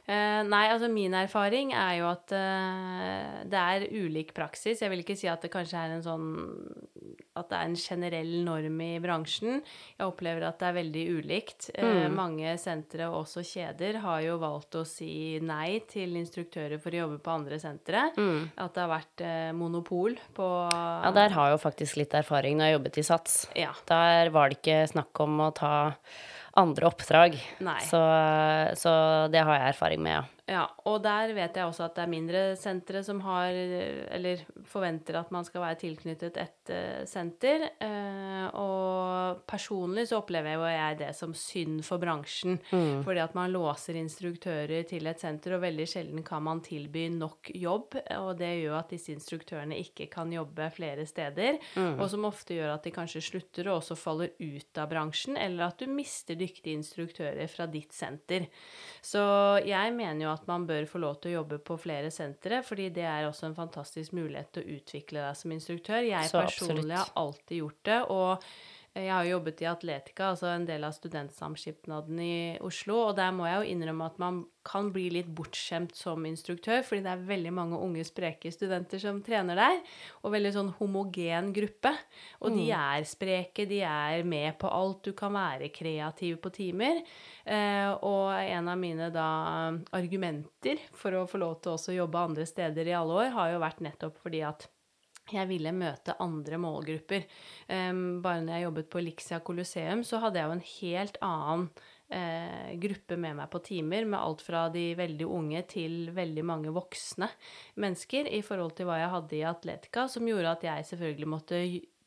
[0.05, 4.83] Eh, nei, altså min erfaring er jo at uh, det er ulik praksis.
[4.83, 6.27] Jeg vil ikke si at det kanskje er en sånn
[7.41, 9.63] At det er en generell norm i bransjen.
[9.97, 11.71] Jeg opplever at det er veldig ulikt.
[11.75, 16.95] Eh, mange sentre og også kjeder har jo valgt å si nei til instruktører for
[16.95, 18.05] å jobbe på andre sentre.
[18.13, 19.25] At det har vært
[19.57, 23.37] monopol på Ja, der har jeg jo faktisk litt erfaring når jeg jobbet i SATS.
[23.59, 23.75] Ja.
[23.91, 25.75] Der var det ikke snakk om å ta
[26.61, 27.37] andre oppdrag.
[27.89, 28.01] Så,
[28.81, 28.93] så
[29.33, 30.25] det har jeg erfaring med, ja.
[30.45, 33.49] Ja, og der vet jeg også at det er mindre sentre som har,
[34.13, 37.65] eller forventer at man skal være tilknyttet et eh, senter.
[37.81, 42.59] Eh, og personlig så opplever jo jeg det som synd for bransjen.
[42.69, 47.49] Fordi at man låser instruktører til et senter, og veldig sjelden kan man tilby nok
[47.57, 47.97] jobb.
[48.19, 51.57] Og det gjør at disse instruktørene ikke kan jobbe flere steder.
[51.95, 55.71] Og som ofte gjør at de kanskje slutter og også faller ut av bransjen, eller
[55.71, 58.51] at du mister dyktige instruktører fra ditt senter.
[59.01, 59.25] Så
[59.65, 62.91] jeg mener jo at man bør få lov til å jobbe på flere sentre, fordi
[62.95, 66.05] det er også en fantastisk mulighet til å utvikle deg som instruktør.
[66.07, 66.71] Jeg Så absolutt.
[66.75, 68.49] personlig har alltid gjort det, og
[68.95, 73.33] jeg har jo jobbet i Atletica, altså en del av studentsamskipnaden i Oslo, og der
[73.35, 77.25] må jeg jo innrømme at man kan bli litt bortskjemt som instruktør, fordi det er
[77.27, 79.81] veldig mange unge, spreke studenter som trener der,
[80.23, 81.91] og veldig sånn homogen gruppe.
[82.47, 87.03] Og de er spreke, de er med på alt, du kan være kreativ på timer.
[87.43, 89.29] Eh, og en av mine da
[89.99, 93.53] argumenter for å få lov til også å jobbe andre steder i alle år, har
[93.57, 94.69] jo vært nettopp fordi at
[95.33, 97.25] jeg ville møte andre målgrupper.
[97.69, 101.69] Bare når jeg jobbet på Elixia Colosseum, så hadde jeg jo en helt annen
[102.13, 106.75] eh, gruppe med meg på timer, med alt fra de veldig unge til veldig mange
[106.75, 107.31] voksne
[107.81, 111.65] mennesker, i forhold til hva jeg hadde i Atletica, som gjorde at jeg selvfølgelig måtte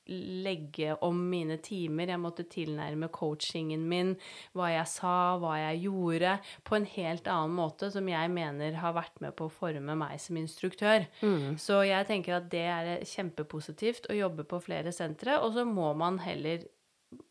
[0.10, 2.12] legge om mine timer.
[2.13, 4.13] Jeg måtte tilnærme coachingen min,
[4.58, 8.96] hva jeg sa, hva jeg gjorde, på en helt annen måte, som jeg mener har
[8.98, 11.08] vært med på å forme meg som instruktør.
[11.22, 11.58] Mm.
[11.62, 15.93] Så jeg tenker at det er kjempepositivt å jobbe på flere sentre, og så må
[15.98, 16.67] man heller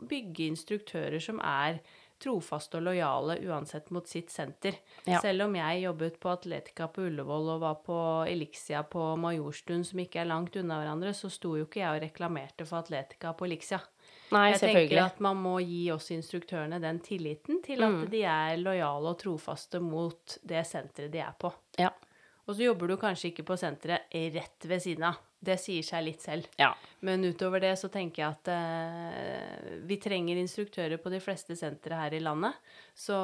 [0.09, 1.81] bygge instruktører som er
[2.23, 4.79] trofaste og lojale uansett mot sitt senter.
[5.05, 5.21] Ja.
[5.23, 7.99] Selv om jeg jobbet på Atletica på Ullevål og var på
[8.29, 12.07] Elixia på Majorstuen, som ikke er langt unna hverandre, så sto jo ikke jeg og
[12.07, 13.83] reklamerte for Atletica på Elixia.
[14.35, 18.07] Nei, jeg tenker at man må gi oss instruktørene den tilliten til at mm.
[18.11, 21.53] de er lojale og trofaste mot det senteret de er på.
[21.79, 21.93] Ja.
[22.47, 25.19] Og så jobber du kanskje ikke på senteret rett ved siden av.
[25.47, 26.47] Det sier seg litt selv.
[26.59, 26.71] Ja.
[27.07, 31.99] Men utover det så tenker jeg at eh, vi trenger instruktører på de fleste sentre
[31.99, 32.55] her i landet.
[32.95, 33.19] Så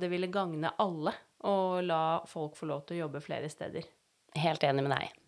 [0.00, 1.14] det ville gagne alle
[1.44, 3.90] å la folk få lov til å jobbe flere steder.
[4.38, 5.23] Helt enig med deg.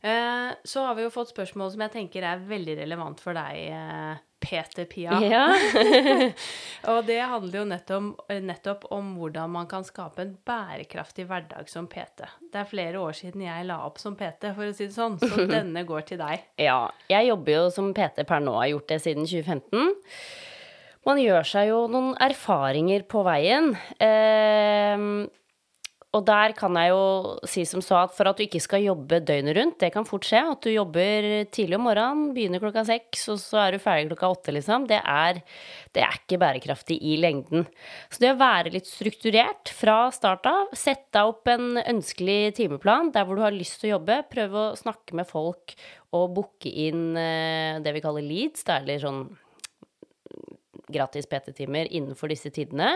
[0.00, 3.64] Eh, så har vi jo fått spørsmål som jeg tenker er veldig relevant for deg,
[3.74, 5.18] eh, Peter Pia.
[5.26, 5.46] Ja.
[6.92, 11.88] og det handler jo nettopp, nettopp, om hvordan man kan skape en bærekraftig hverdag som
[11.90, 12.28] PT.
[12.46, 15.18] Det er flere år siden jeg la opp som PT, for å si det sånn,
[15.18, 16.46] så denne går til deg.
[16.62, 16.84] Ja.
[17.10, 19.96] Jeg jobber jo som PT per nå, har gjort det siden 2015.
[21.08, 23.72] Man gjør seg jo noen erfaringer på veien.
[23.98, 25.04] Eh,
[26.16, 27.00] og der kan jeg jo
[27.44, 30.24] si som så at for at du ikke skal jobbe døgnet rundt, det kan fort
[30.24, 30.40] skje.
[30.54, 34.30] At du jobber tidlig om morgenen, begynner klokka seks, og så er du ferdig klokka
[34.32, 34.86] åtte, liksom.
[34.88, 35.42] Det er,
[35.92, 37.66] det er ikke bærekraftig i lengden.
[38.08, 43.12] Så det å være litt strukturert fra start av, sette deg opp en ønskelig timeplan
[43.12, 45.74] der hvor du har lyst til å jobbe, prøve å snakke med folk
[46.16, 49.26] og booke inn eh, det vi kaller leads, det er litt sånn
[50.88, 52.94] gratis PT-timer innenfor disse tidene.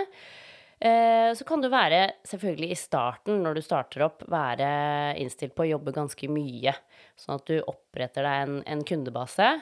[0.83, 4.67] Eh, så kan du være, selvfølgelig i starten, når du starter opp, være
[5.23, 6.75] innstilt på å jobbe ganske mye.
[7.19, 9.53] Sånn at du oppretter deg en, en kundebase.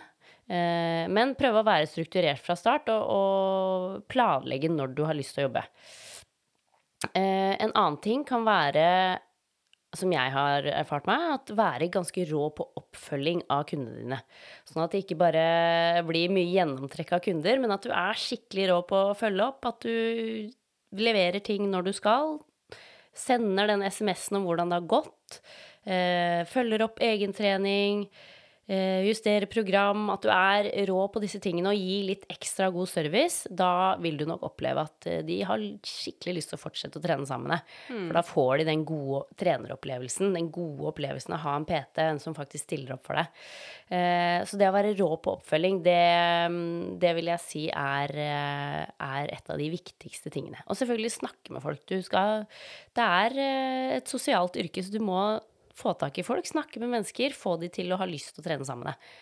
[0.50, 5.36] Eh, men prøve å være strukturert fra start, og, og, planlegge når du har lyst
[5.36, 5.66] til å jobbe.
[7.12, 8.86] Eh, en annen ting kan være,
[9.96, 14.20] som jeg har erfart meg, at være ganske rå på oppfølging av kundene dine.
[14.64, 15.44] Sånn at det ikke bare
[16.08, 19.68] blir mye gjennomtrekk av kunder, men at du er skikkelig rå på å følge opp.
[19.68, 20.50] At du
[20.96, 22.38] leverer ting når du skal,
[23.16, 25.40] sender den SMS-en om hvordan det har gått,
[25.84, 28.06] eh, følger opp egentrening,
[29.02, 33.48] justere program, at du er rå på disse tingene og gir litt ekstra god service,
[33.50, 37.04] da vil du nok oppleve at eh, de har skikkelig lyst til å fortsette å
[37.04, 38.06] trene sammen med Mm.
[38.06, 42.02] For da får de den gode treneropplevelsen, den gode opplevelsen av å ha en PT,
[42.02, 43.40] en som faktisk stiller opp for deg.
[43.90, 45.96] Eh, så det å være rå på oppfølging, det,
[47.02, 50.62] det vil jeg si er, er, et av de viktigste tingene.
[50.68, 51.82] Og selvfølgelig snakke med folk.
[51.90, 52.46] Du skal
[52.96, 53.38] Det er
[53.98, 55.22] et sosialt yrke, så du må
[55.80, 58.46] få tak i folk, snakke med mennesker, få de til å ha lyst til å
[58.46, 59.16] trene sammen med deg.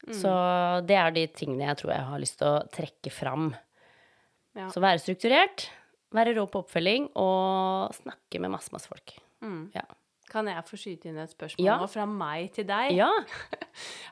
[0.00, 0.14] Mm.
[0.16, 0.30] Så
[0.88, 3.50] det er de tingene jeg tror jeg har lyst til å trekke fram.
[4.56, 4.70] Ja.
[4.72, 5.68] Så være strukturert,
[6.16, 9.14] være rå på oppfølging og snakke med masse, masse folk.
[9.44, 9.68] Mm.
[9.76, 9.84] Ja.
[10.30, 11.76] Kan jeg få skyte inn et spørsmål ja.
[11.80, 12.92] nå fra meg til deg?
[12.94, 13.08] Ja.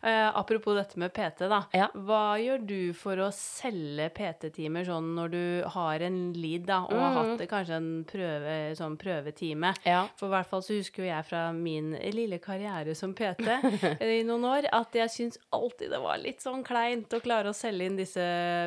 [0.02, 1.60] uh, apropos dette med PT, da.
[1.76, 1.88] Ja.
[1.94, 5.42] Hva gjør du for å selge PT-timer sånn når du
[5.76, 7.02] har en lead, da, og mm.
[7.04, 9.72] har hatt kanskje en prøve, sånn prøvetime?
[9.86, 10.02] Ja.
[10.18, 13.46] For i hvert fall så husker jo jeg fra min lille karriere som PT
[14.18, 17.56] i noen år at jeg syns alltid det var litt sånn kleint å klare å
[17.56, 18.24] selge inn disse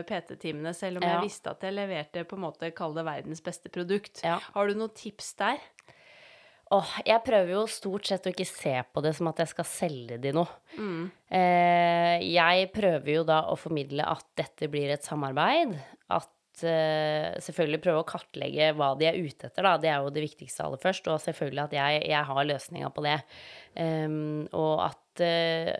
[0.08, 3.72] PT-timene, selv om jeg visste at jeg leverte på en måte, kall det verdens beste
[3.74, 4.24] produkt.
[4.24, 5.62] Har du noen tips der?
[6.72, 9.68] Åh, jeg prøver jo stort sett å ikke se på det som at jeg skal
[9.68, 10.48] selge de noe.
[10.80, 11.10] Mm.
[11.28, 15.74] Eh, jeg prøver jo da å formidle at dette blir et samarbeid.
[16.16, 19.76] At eh, selvfølgelig prøve å kartlegge hva de er ute etter, da.
[19.84, 21.12] Det er jo det viktigste aller først.
[21.12, 23.18] Og selvfølgelig at jeg, jeg har løsninga på det.
[23.76, 25.76] Um, og at eh,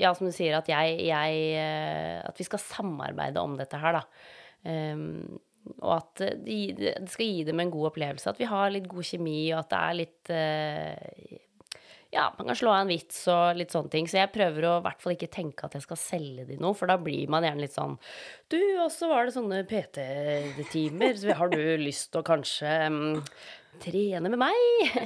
[0.00, 3.96] Ja, som du sier, at jeg, jeg eh, At vi skal samarbeide om dette her,
[4.02, 4.04] da.
[4.64, 5.40] Um,
[5.80, 8.28] og at det, skal gi dem en god opplevelse.
[8.30, 11.40] At vi har litt god kjemi, og at det er litt uh,
[12.14, 14.08] Ja, man kan slå av en vits og litt sånne ting.
[14.10, 16.76] Så jeg prøver å i hvert fall ikke tenke at jeg skal selge de noe,
[16.78, 17.96] for da blir man gjerne litt sånn
[18.52, 23.18] Du, og så var det sånne PT-timer, så har du lyst til å kanskje um,
[23.82, 25.02] trene med meg?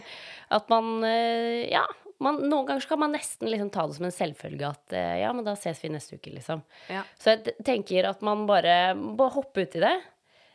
[0.58, 1.86] At man uh, Ja.
[2.18, 5.28] Man, noen ganger kan man nesten liksom ta det som en selvfølge at uh, ja,
[5.30, 6.64] men da ses vi neste uke, liksom.
[6.90, 7.04] Ja.
[7.14, 8.72] Så jeg tenker at man bare,
[9.14, 9.92] bare hopper uti det.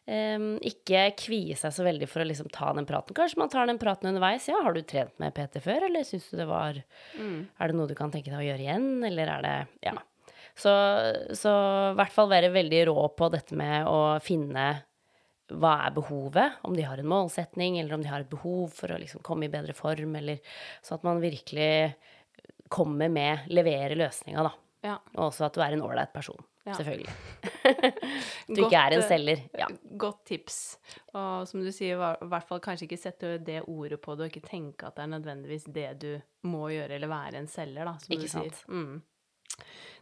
[0.04, 3.16] Um, ikke kvie seg så veldig for å liksom ta den praten.
[3.16, 4.50] Kanskje man tar den praten underveis.
[4.52, 6.82] Ja, har du trent med PT før, eller syns du det var
[7.16, 7.38] mm.
[7.56, 9.56] Er det noe du kan tenke deg å gjøre igjen, eller er det
[9.90, 9.96] Ja.
[10.54, 10.70] Så,
[11.34, 11.52] så
[11.90, 14.68] i hvert fall være veldig rå på dette med å finne
[15.50, 18.94] hva er behovet, om de har en målsetning, eller om de har et behov for
[18.94, 20.40] å liksom komme i bedre form, eller
[20.86, 21.96] sånn at man virkelig
[22.74, 24.54] kommer med, leverer løsninga, da.
[24.84, 24.98] Ja.
[25.16, 26.40] Og også at du er en ålreit person.
[26.64, 26.78] Ja.
[26.78, 27.12] Selvfølgelig.
[28.56, 29.40] du ikke er en eh, selger.
[29.60, 29.66] Ja.
[30.00, 30.60] Godt tips.
[31.12, 34.32] Og som du sier, i hvert fall kanskje ikke sette det ordet på det, og
[34.32, 36.12] ikke tenke at det er nødvendigvis det du
[36.48, 38.62] må gjøre, eller være en selger, da, som ikke du sant?
[38.62, 38.80] sier.
[38.80, 39.02] Mm.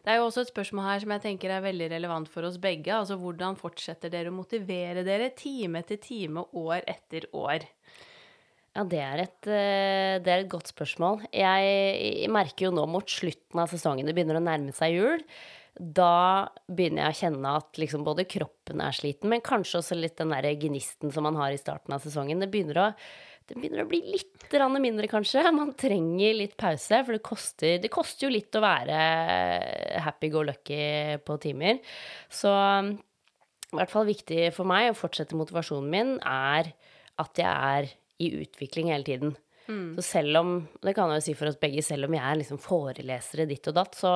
[0.02, 2.58] Det er jo også et spørsmål her som jeg tenker er veldig relevant for oss
[2.62, 2.94] begge.
[2.94, 7.68] Altså hvordan fortsetter dere å motivere dere time etter time, år etter år?
[8.72, 11.26] Ja, det er, et, eh, det er et godt spørsmål.
[11.36, 15.26] Jeg merker jo nå mot slutten av sesongen, det begynner å nærme seg jul,
[15.80, 20.18] da begynner jeg å kjenne at liksom både kroppen er sliten, men kanskje også litt
[20.20, 22.44] den der gnisten som man har i starten av sesongen.
[22.44, 22.88] Det begynner å,
[23.48, 25.46] det begynner å bli litt mindre, kanskje.
[25.56, 28.98] Man trenger litt pause, for det koster, det koster jo litt å være
[30.04, 31.80] happy go lucky på timer.
[32.28, 36.74] Så i hvert fall viktig for meg å fortsette motivasjonen min er
[37.22, 37.90] at jeg er
[38.22, 39.34] i utvikling hele tiden.
[39.72, 39.96] Mm.
[39.96, 40.54] Så selv om,
[40.84, 43.72] det kan jeg jo si for oss begge, selv om jeg er liksom forelesere ditt
[43.72, 44.16] og datt, så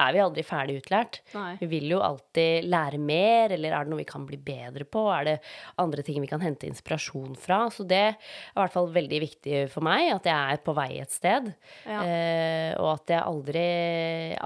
[0.00, 1.20] er vi aldri ferdig utlært.
[1.34, 1.52] Nei.
[1.60, 5.04] Vi vil jo alltid lære mer, eller er det noe vi kan bli bedre på?
[5.14, 5.36] Er det
[5.82, 7.62] andre ting vi kan hente inspirasjon fra?
[7.74, 10.90] Så det er i hvert fall veldig viktig for meg, at jeg er på vei
[11.02, 11.50] et sted.
[11.84, 12.02] Ja.
[12.02, 13.66] Eh, og at jeg aldri,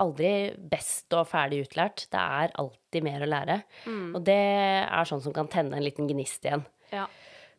[0.05, 0.33] aldri
[0.75, 2.07] best og ferdig utlært.
[2.13, 3.61] Det er alltid mer å lære.
[3.87, 4.09] Mm.
[4.15, 4.41] Og det
[4.85, 6.67] er sånn som kan tenne en liten gnist igjen.
[6.95, 7.09] Ja.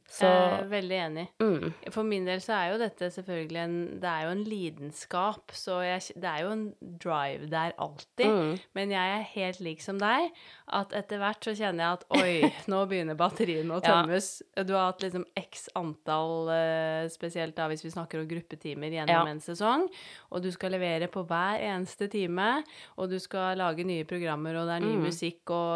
[0.06, 1.24] Så, er veldig enig.
[1.42, 1.72] Mm.
[1.92, 5.80] For min del så er jo dette selvfølgelig en Det er jo en lidenskap, så
[5.82, 6.66] jeg, det er jo en
[7.02, 8.30] drive der alltid.
[8.30, 8.52] Mm.
[8.78, 10.30] Men jeg er helt lik som deg,
[10.78, 14.30] at etter hvert så kjenner jeg at oi, nå begynner batteriene å tømmes.
[14.54, 14.68] Ja.
[14.68, 19.32] Du har hatt liksom x antall, eh, spesielt da hvis vi snakker om gruppetimer gjennom
[19.32, 19.34] ja.
[19.34, 19.88] en sesong,
[20.30, 22.62] og du skal levere på hver eneste time,
[22.96, 25.10] og du skal lage nye programmer, og det er ny mm.
[25.10, 25.76] musikk, og,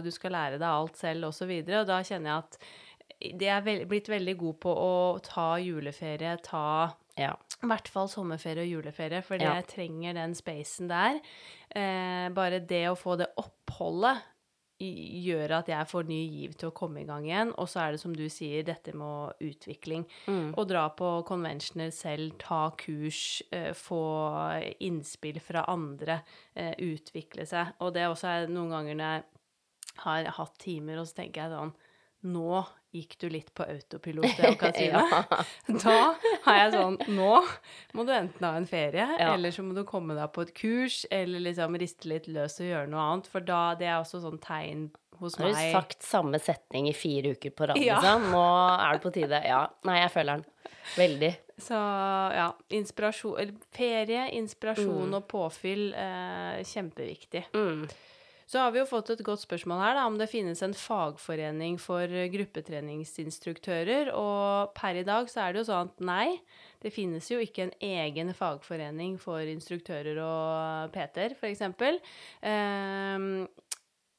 [0.00, 2.60] og du skal lære deg alt selv, og så videre, og da kjenner jeg at
[3.20, 7.32] de er veld, blitt veldig gode på å ta juleferie, ta ja.
[7.62, 9.56] i hvert fall sommerferie og juleferie, for ja.
[9.56, 11.20] jeg trenger den spacen der.
[11.72, 14.24] Eh, bare det å få det oppholdet
[14.76, 17.54] gjør at jeg får ny giv til å komme i gang igjen.
[17.56, 20.04] Og så er det som du sier, dette med utvikling.
[20.28, 20.50] Mm.
[20.52, 24.02] Å dra på conventioner selv, ta kurs, eh, få
[24.84, 26.20] innspill fra andre,
[26.54, 27.72] eh, utvikle seg.
[27.80, 29.24] Og det også er noen ganger når jeg
[30.04, 31.74] har hatt timer, og så tenker jeg sånn
[32.26, 32.64] Nå
[32.96, 35.02] gikk du litt på autopilot, Katrine.
[35.12, 35.22] ja.
[35.68, 35.96] Da
[36.46, 37.32] har jeg sånn Nå
[37.96, 39.34] må du enten ha en ferie, ja.
[39.34, 42.70] eller så må du komme deg på et kurs, eller liksom riste litt løs og
[42.70, 43.28] gjøre noe annet.
[43.32, 44.88] For da Det er også sånn tegn
[45.20, 45.52] hos meg.
[45.54, 48.00] Har du sagt samme setning i fire uker på rad, ja.
[48.00, 48.30] liksom?
[48.32, 49.42] Nå er det på tide.
[49.44, 49.62] Ja.
[49.88, 50.74] Nei, jeg føler den.
[50.96, 51.32] Veldig.
[51.60, 51.78] Så
[52.36, 52.50] ja.
[52.76, 55.16] Inspirasjon Ferie, inspirasjon mm.
[55.20, 57.46] og påfyll, eh, kjempeviktig.
[57.56, 57.86] Mm.
[58.46, 61.80] Så har vi jo fått et godt spørsmål her, da, om det finnes en fagforening
[61.82, 64.12] for gruppetreningsinstruktører.
[64.14, 66.28] Og per i dag så er det jo sånn at nei,
[66.84, 71.64] det finnes jo ikke en egen fagforening for instruktører og PT-er, f.eks.
[72.46, 73.48] Um,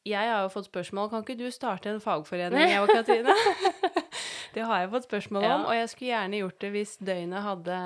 [0.08, 3.36] jeg har jo fått spørsmål kan ikke du starte en fagforening, jeg og Katrine?
[4.56, 5.58] det har jeg fått spørsmål om, ja.
[5.68, 7.78] og jeg skulle gjerne gjort det hvis døgnet hadde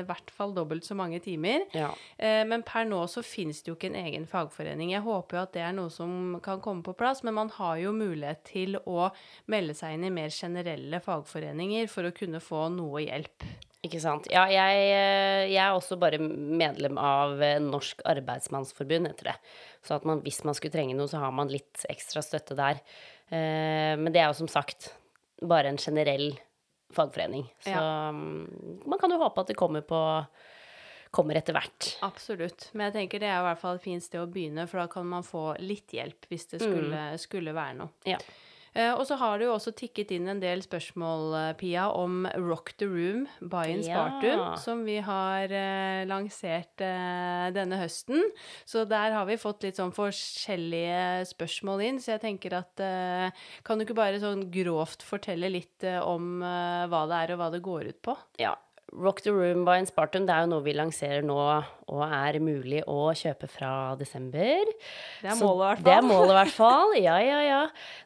[0.00, 1.64] i hvert fall dobbelt så mange timer.
[1.76, 1.90] Ja.
[2.18, 4.92] Eh, men per nå så finnes det jo ikke en egen fagforening.
[4.94, 7.78] Jeg håper jo at det er noe som kan komme på plass, men man har
[7.82, 9.10] jo mulighet til å
[9.50, 13.48] melde seg inn i mer generelle fagforeninger for å kunne få noe hjelp.
[13.86, 14.26] Ikke sant.
[14.28, 19.38] Ja, jeg, eh, jeg, er også bare medlem av eh, Norsk Arbeidsmannsforbund, heter det.
[19.86, 22.82] Så at man, hvis man skulle trenge noe, så har man litt ekstra støtte der.
[23.30, 24.88] Men det er jo som sagt
[25.40, 26.32] bare en generell
[26.94, 27.44] fagforening.
[27.64, 28.08] Så ja.
[28.08, 30.00] Mm, man kan jo håpe at det kommer på
[31.10, 31.88] kommer etter hvert.
[32.06, 32.68] Absolutt.
[32.72, 34.86] Men jeg tenker det er i hvert fall et fint sted å begynne, for da
[34.92, 37.18] kan man få litt hjelp hvis det skulle, mm.
[37.18, 37.90] skulle være noe.
[38.06, 38.20] Ja.
[38.72, 42.22] Eh, og så har det jo også tikket inn en del spørsmål, eh, Pia, om
[42.38, 44.50] Rock the Room by Inspartum, ja.
[44.62, 48.22] som vi har eh, lansert denne høsten.
[48.68, 52.82] Så der har vi fått litt sånn forskjellige spørsmål inn, så jeg tenker at
[53.66, 57.62] Kan du ikke bare sånn grovt fortelle litt om hva det er, og hva det
[57.64, 58.16] går ut på?
[58.40, 58.54] Ja.
[58.92, 62.82] Rock the Room by Spartan det er jo noe vi lanserer nå og er mulig
[62.90, 64.66] å kjøpe fra desember.
[65.22, 65.84] Det er målet, i hvert fall.
[65.86, 66.96] Det er målet, i hvert fall.
[66.98, 67.60] Ja, ja, ja.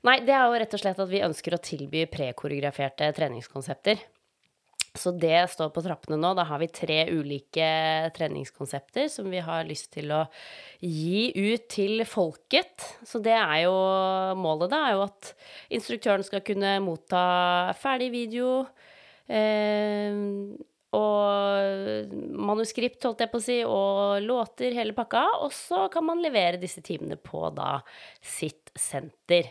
[0.05, 4.03] Nei, det er jo rett og slett at vi ønsker å tilby prekoreograferte treningskonsepter.
[4.95, 6.31] Så det står på trappene nå.
[6.39, 7.67] Da har vi tre ulike
[8.15, 10.21] treningskonsepter som vi har lyst til å
[10.79, 12.85] gi ut til folket.
[13.03, 13.75] Så det er jo
[14.39, 15.33] målet, da, er jo at
[15.75, 17.25] instruktøren skal kunne motta
[17.81, 18.61] ferdig video.
[19.27, 20.15] Eh,
[20.95, 25.25] og manuskript, holdt jeg på å si, og låter, hele pakka.
[25.45, 27.79] Og så kan man levere disse timene på da
[28.23, 29.51] sitt senter.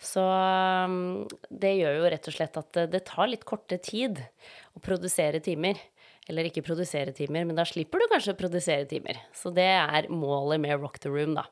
[0.00, 4.22] Så um, det gjør jo rett og slett at det tar litt kortere tid
[4.72, 5.78] å produsere timer.
[6.30, 9.18] Eller ikke produsere timer, men da slipper du kanskje å produsere timer.
[9.36, 11.46] Så det er målet med Rock the Room, da.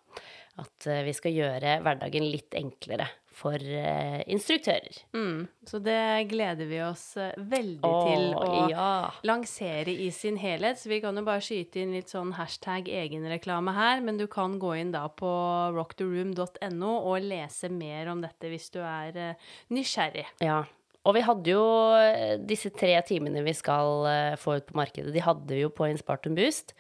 [0.59, 4.99] At eh, vi skal gjøre hverdagen litt enklere for uh, instruktører.
[5.15, 8.89] Mm, så det gleder vi oss uh, veldig Åh, til å ja.
[9.29, 10.81] lansere i sin helhet.
[10.81, 14.59] Så vi kan jo bare skyte inn litt sånn hashtag egenreklame her, men du kan
[14.63, 15.31] gå inn da på
[15.77, 20.27] rocktheroom.no og lese mer om dette hvis du er uh, nysgjerrig.
[20.45, 20.65] Ja.
[21.07, 21.63] Og vi hadde jo
[22.45, 26.35] disse tre timene vi skal få ut på markedet, de hadde vi jo på Inspartum
[26.37, 26.75] Boost.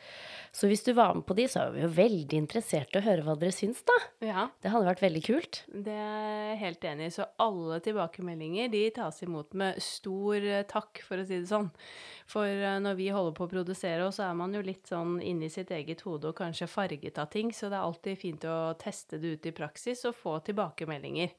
[0.55, 3.05] Så hvis du var med på de, så er vi jo veldig interessert i å
[3.05, 3.97] høre hva dere syns, da.
[4.25, 4.47] Ja.
[4.63, 5.63] Det hadde vært veldig kult.
[5.69, 7.15] Det er jeg helt enig i.
[7.19, 11.71] Så alle tilbakemeldinger de tas imot med stor eh, takk, for å si det sånn.
[12.29, 15.49] For eh, når vi holder på å produsere så er man jo litt sånn inni
[15.53, 19.21] sitt eget hode og kanskje farget av ting, så det er alltid fint å teste
[19.21, 21.33] det ut i praksis og få tilbakemeldinger.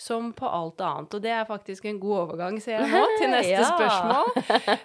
[0.00, 1.14] Som på alt annet.
[1.14, 3.68] Og det er faktisk en god overgang, ser jeg nå, til neste ja.
[3.74, 4.30] spørsmål.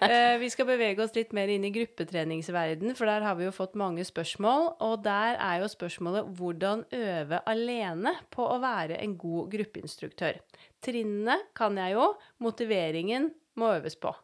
[0.08, 3.54] Eh, vi skal bevege oss litt mer inn i gruppetreningsverden, for der har vi jo
[3.54, 4.70] fått mange spørsmål.
[4.84, 10.40] Og der er jo spørsmålet hvordan øve alene på å være en god gruppeinstruktør.
[10.84, 12.08] Trinnene kan jeg jo,
[12.44, 14.14] motiveringen må øves på.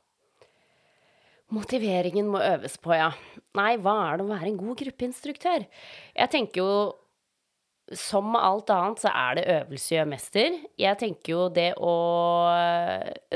[1.55, 3.13] Motiveringen må øves på, ja.
[3.55, 5.67] Nei, hva er det å være en god gruppeinstruktør?
[6.17, 6.71] Jeg tenker jo
[7.93, 10.55] som med alt annet så er det øvelse gjør mester.
[10.81, 11.97] Jeg tenker jo det å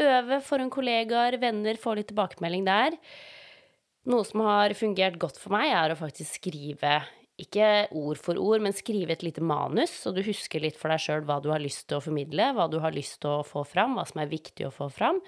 [0.01, 2.97] øve foran kollegaer, venner, få litt tilbakemelding der.
[4.09, 7.03] Noe som har fungert godt for meg, er å faktisk skrive
[7.39, 11.05] ikke ord for ord, men skrive et lite manus, så du husker litt for deg
[11.05, 13.63] sjøl hva du har lyst til å formidle, hva du har lyst til å få
[13.69, 15.21] fram, hva som er viktig å få fram.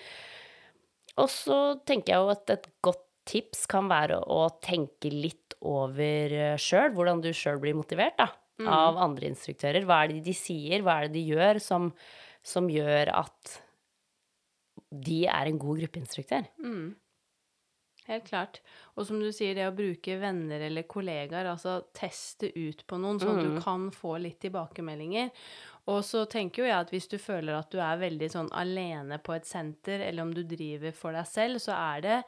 [1.19, 6.35] Og så tenker jeg jo at et godt tips kan være å tenke litt over
[6.35, 8.31] eh, sjøl, hvordan du sjøl blir motivert da,
[8.63, 8.71] mm.
[8.71, 9.85] av andre instruktører.
[9.87, 11.91] Hva er det de sier, hva er det de gjør som,
[12.43, 13.61] som gjør at
[14.91, 16.49] de er en god gruppeinstruktør?
[16.65, 16.95] Mm.
[18.11, 18.59] Helt klart.
[18.99, 23.21] Og som du sier, det å bruke venner eller kollegaer, altså teste ut på noen,
[23.23, 23.61] sånn at du mm.
[23.63, 25.31] kan få litt tilbakemeldinger.
[25.89, 29.19] Og så tenker jo jeg at hvis du føler at du er veldig sånn alene
[29.25, 32.19] på et senter, eller om du driver for deg selv, så er det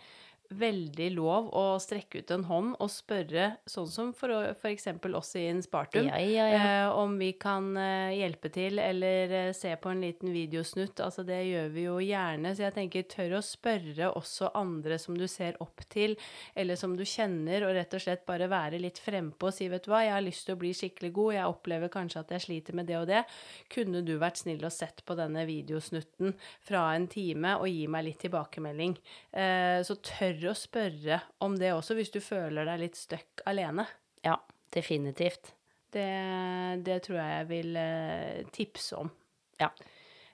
[0.59, 4.89] veldig lov å strekke ut en hånd og spørre, sånn som for f.eks.
[5.13, 6.63] oss i Inspartum, ja, ja, ja.
[6.63, 11.03] eh, om vi kan eh, hjelpe til eller eh, se på en liten videosnutt.
[11.05, 15.19] Altså det gjør vi jo gjerne, så jeg tenker tør å spørre også andre som
[15.19, 16.17] du ser opp til,
[16.59, 19.85] eller som du kjenner, og rett og slett bare være litt frempå og si vet
[19.85, 22.47] du hva, jeg har lyst til å bli skikkelig god, jeg opplever kanskje at jeg
[22.47, 23.25] sliter med det og det.
[23.73, 28.07] Kunne du vært snill og sett på denne videosnutten fra en time og gi meg
[28.09, 28.97] litt tilbakemelding?
[29.33, 33.87] Eh, så tør å spørre om det også, hvis du føler deg litt stuck alene.
[34.25, 34.37] Ja,
[34.75, 35.55] definitivt.
[35.93, 36.09] Det,
[36.87, 39.11] det tror jeg jeg vil eh, tipse om.
[39.61, 39.69] Ja.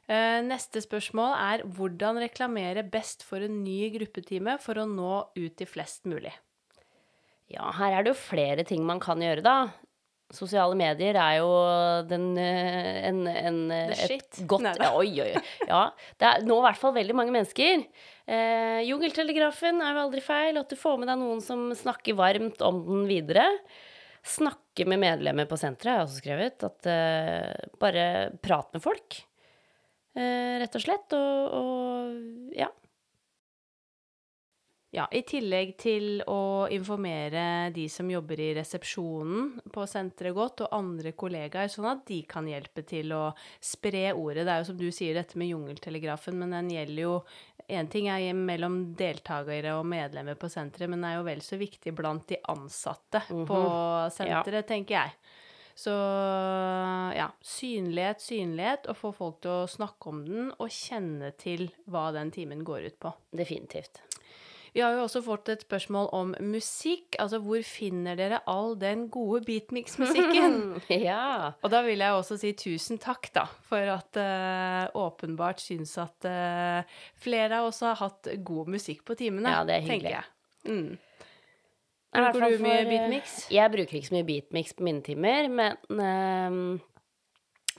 [0.09, 5.59] Eh, neste spørsmål er hvordan reklamere best for en ny gruppetime for å nå ut
[5.59, 6.33] til flest mulig?
[7.53, 9.57] Ja, her er det jo flere ting man kan gjøre, da.
[10.29, 11.49] Sosiale medier er jo
[12.05, 14.43] den eh, en, en, et shit.
[14.51, 15.45] Godt, ja, oi, oi, oi.
[15.71, 15.87] Ja.
[16.21, 17.87] Det er nå i hvert fall veldig mange mennesker.
[18.29, 20.61] Eh, Jungeltelegrafen er jo aldri feil.
[20.61, 23.47] At du får med deg noen som snakker varmt om den videre.
[24.29, 26.67] Snakke med medlemmer på senteret, har jeg også skrevet.
[26.69, 28.05] At eh, bare
[28.45, 29.23] prat med folk,
[30.13, 31.17] eh, rett og slett.
[31.17, 32.69] Og, og ja.
[34.91, 40.77] Ja, I tillegg til å informere de som jobber i resepsjonen på senteret godt, og
[40.79, 43.27] andre kollegaer, sånn at de kan hjelpe til å
[43.61, 44.47] spre ordet.
[44.47, 47.21] Det er jo som du sier, dette med jungeltelegrafen, men den gjelder jo
[47.69, 51.59] Én ting er mellom deltakere og medlemmer på senteret, men den er jo vel så
[51.61, 53.47] viktig blant de ansatte mm -hmm.
[53.47, 53.59] på
[54.17, 54.63] senteret, ja.
[54.63, 55.11] tenker jeg.
[55.75, 55.93] Så
[57.15, 62.09] ja, synlighet, synlighet, og få folk til å snakke om den og kjenne til hva
[62.11, 63.13] den timen går ut på.
[63.31, 64.08] Definitivt.
[64.75, 67.17] Vi har jo også fått et spørsmål om musikk.
[67.23, 70.59] Altså, hvor finner dere all den gode beatmix-musikken?
[71.09, 71.55] ja.
[71.63, 76.29] Og da vil jeg også si tusen takk, da, for at uh, åpenbart syns at
[76.29, 79.53] uh, flere av oss har hatt god musikk på timene.
[79.53, 79.99] Ja, det er hyggelig.
[79.99, 80.27] tenker jeg.
[80.69, 80.99] Mm.
[82.19, 83.41] Bruker du mye eh, beatmix?
[83.53, 86.79] Jeg bruker ikke så mye beatmix på mine timer, men,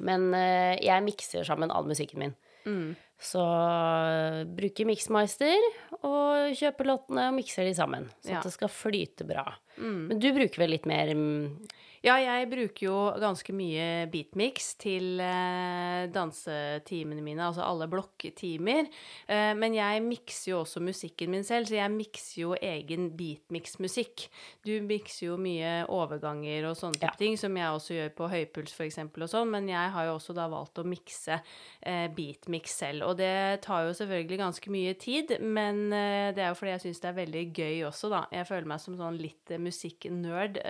[0.06, 2.36] men jeg mikser sammen all musikken min.
[2.70, 2.92] Mm.
[3.20, 5.60] Så øh, bruker Mixmeister
[6.08, 8.08] og kjøper lottene og mikser de sammen.
[8.24, 8.38] Så Ja.
[8.40, 9.44] at det skal flyte bra.
[9.78, 10.08] Mm.
[10.08, 11.68] Men du bruker vel litt mer mm,
[12.00, 18.88] Ja, jeg bruker jo ganske mye beatmix til eh, dansetimene mine, altså alle blokktimer.
[19.28, 24.30] Eh, men jeg mikser jo også musikken min selv, så jeg mikser jo egen beatmix-musikk.
[24.64, 27.18] Du mikser jo mye overganger og sånne type Ja.
[27.20, 30.34] ting, som jeg også gjør på høypuls eksempel og sånn, men jeg har jo også
[30.40, 31.42] da valgt å mikse
[31.84, 33.10] eh, beatmix selv.
[33.10, 36.86] Og det tar jo selvfølgelig ganske mye tid, men eh, det er jo fordi jeg
[36.88, 38.24] syns det er veldig gøy også, da.
[38.32, 40.64] Jeg føler meg som sånn litt musikknerd,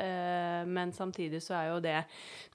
[0.65, 1.95] men samtidig så er jo det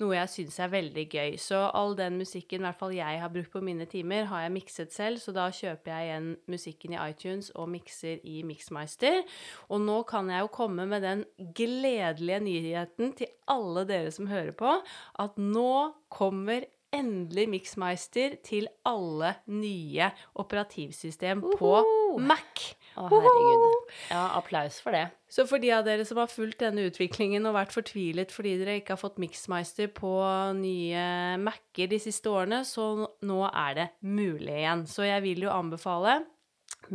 [0.01, 1.37] noe jeg syns er veldig gøy.
[1.41, 4.55] Så all den musikken i hvert fall jeg har brukt på mine timer, har jeg
[4.57, 9.23] mikset selv, så da kjøper jeg igjen musikken i iTunes og mikser i Mixmeister.
[9.69, 14.55] Og nå kan jeg jo komme med den gledelige nyheten til alle dere som hører
[14.57, 14.79] på,
[15.21, 15.75] at nå
[16.13, 20.11] kommer endelig Mixmeister til alle nye
[20.41, 21.75] operativsystem på!
[22.23, 22.75] Mac.
[22.95, 23.93] Å, herregud.
[24.13, 25.09] Ja, applaus for det.
[25.33, 28.79] Så for de av dere som har fulgt denne utviklingen og vært fortvilet fordi dere
[28.79, 30.13] ikke har fått Mixmeister på
[30.61, 31.07] nye
[31.43, 34.87] Mac-er de siste årene, så nå er det mulig igjen.
[34.91, 36.21] Så jeg vil jo anbefale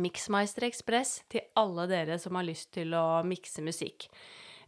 [0.00, 4.08] Mixmeister Ekspress til alle dere som har lyst til å mikse musikk.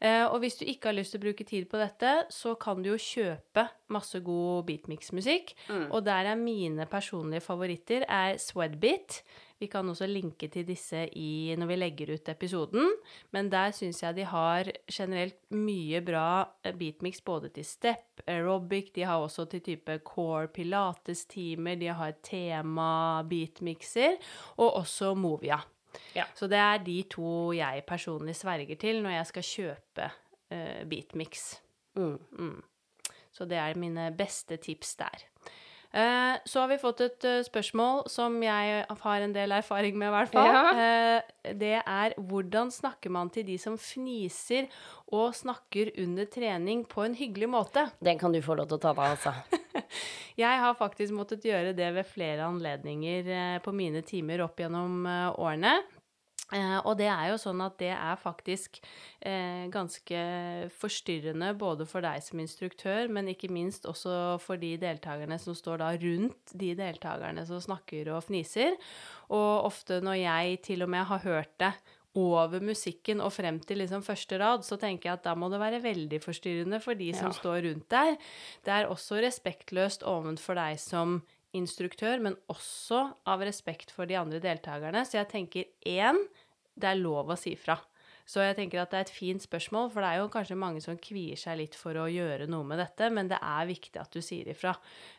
[0.02, 2.82] Eh, og hvis du ikke har lyst til å bruke tid på dette, så kan
[2.82, 5.54] du jo kjøpe masse god beatmix-musikk.
[5.94, 9.20] Og der er mine personlige favoritter er Swedbeat.
[9.62, 12.88] Vi kan også linke til disse i, når vi legger ut episoden.
[13.30, 18.90] Men der syns jeg de har generelt mye bra eh, beatmix både til step, aerobic,
[18.96, 24.18] de har også til type core pilates-timer, de har tema-beatmixer,
[24.56, 25.60] og også Movia.
[26.16, 26.24] Ja.
[26.34, 30.10] Så det er de to jeg personlig sverger til når jeg skal kjøpe
[30.50, 31.60] uh, beatmix.
[31.94, 32.18] Mm.
[32.38, 32.62] Mm.
[33.32, 35.28] Så det er mine beste tips der.
[35.92, 40.08] Eh, så har vi fått et eh, spørsmål som jeg har en del erfaring med,
[40.08, 40.48] i hvert fall.
[40.52, 41.20] Ja.
[41.52, 44.70] det er hvordan snakker man til de som fniser
[45.12, 47.90] og snakker under trening på en hyggelig måte?
[48.00, 49.34] Den kan du få lov til å ta deg av, altså.
[50.42, 55.04] Jeg har faktisk måttet gjøre det ved flere anledninger eh, på mine timer opp gjennom
[55.08, 55.74] eh, årene.
[56.52, 58.76] Eh, og det er jo sånn at det er faktisk
[59.24, 60.18] eh, ganske
[60.76, 65.80] forstyrrende både for deg som instruktør, men ikke minst også for de deltakerne som står
[65.80, 68.76] da rundt de deltakerne som snakker og fniser.
[69.32, 71.72] Og ofte når jeg til og med har hørt det
[72.20, 75.62] over musikken og frem til liksom første rad, så tenker jeg at da må det
[75.62, 77.38] være veldig forstyrrende for de som Ja.
[77.38, 78.18] står rundt der.
[78.64, 81.22] Det er også respektløst ovenfor deg som
[81.56, 85.04] instruktør, men også av respekt for de andre deltakerne.
[85.04, 86.20] Så jeg tenker én,
[86.74, 87.78] det er lov å si fra.
[88.28, 90.82] Så jeg tenker at det er et fint spørsmål, for det er jo kanskje mange
[90.84, 94.14] som kvier seg litt for å gjøre noe med dette, men det er viktig at
[94.14, 94.76] du sier ifra.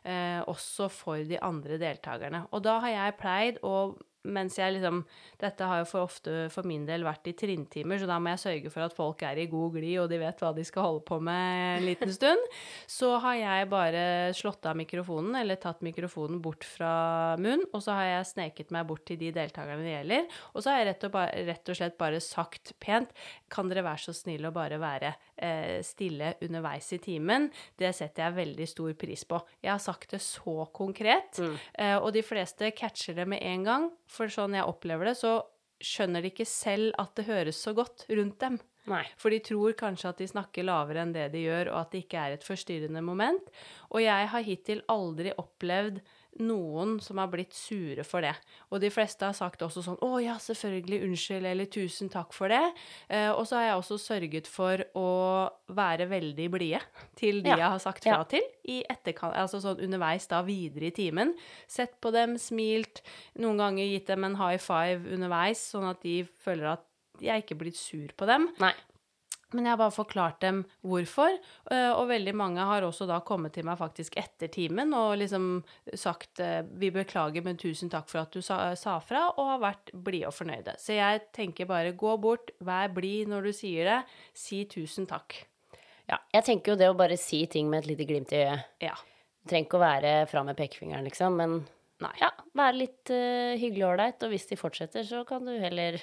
[0.08, 2.46] Eh, også for de andre deltakerne.
[2.56, 3.76] Og da har jeg pleid å
[4.24, 5.04] mens jeg liksom
[5.42, 8.42] Dette har jo for ofte for min del vært i trinntimer, så da må jeg
[8.44, 11.04] sørge for at folk er i god glid, og de vet hva de skal holde
[11.08, 12.46] på med en liten stund.
[12.90, 14.04] Så har jeg bare
[14.38, 16.94] slått av mikrofonen, eller tatt mikrofonen bort fra
[17.42, 20.72] munnen, og så har jeg sneket meg bort til de deltakerne det gjelder, og så
[20.72, 21.20] har jeg rett og,
[21.52, 23.12] rett og slett bare sagt pent
[23.52, 25.14] Kan dere være så snill å bare være
[25.84, 27.50] stille underveis i timen?
[27.78, 29.40] Det setter jeg veldig stor pris på.
[29.64, 31.58] Jeg har sagt det så konkret, Mm.
[31.80, 35.42] eh, og de fleste catcher det med en gang, for sånn jeg opplever det, så
[35.84, 38.60] skjønner de ikke selv at det høres så godt rundt dem.
[38.86, 39.04] Nei.
[39.18, 42.04] For de tror kanskje at de snakker lavere enn det de gjør, og at det
[42.06, 43.46] ikke er et forstyrrende moment.
[43.92, 46.02] Og jeg har hittil aldri opplevd
[46.40, 48.34] noen som har blitt sure for det.
[48.72, 52.48] Og de fleste har sagt også sånn 'Å ja, selvfølgelig, unnskyld', eller 'tusen takk for
[52.50, 52.74] det'.
[53.10, 56.82] Eh, og så har jeg også sørget for å være veldig blide
[57.16, 57.56] til de Ja.
[57.58, 58.24] jeg har sagt fra Ja.
[58.24, 61.36] til, i altså sånn underveis da videre i timen.
[61.68, 63.02] Sett på dem, smilt,
[63.38, 66.84] noen ganger gitt dem en high five underveis, sånn at de føler at
[67.22, 68.50] jeg ikke er blitt sur på dem.
[68.60, 68.74] Nei.
[69.54, 71.38] Men jeg har bare forklart dem hvorfor,
[71.72, 75.48] eh, og veldig mange har også da kommet til meg faktisk etter timen og liksom
[75.94, 79.64] sagt eh, 'vi beklager, men tusen takk for at du sa, sa fra', og har
[79.64, 80.76] vært blide og fornøyde.
[80.82, 84.00] Så jeg tenker bare gå bort, vær blid når du sier det,
[84.34, 85.46] si tusen takk.
[86.10, 88.66] Ja, jeg tenker jo det å bare si ting med et lite glimt i øyet.
[88.84, 88.98] Ja.
[89.44, 91.56] Du trenger ikke å være fra med pekefingeren, liksom, men
[92.04, 92.14] Nei.
[92.22, 96.00] ja, være litt uh, hyggelig og ålreit, og hvis de fortsetter, så kan du heller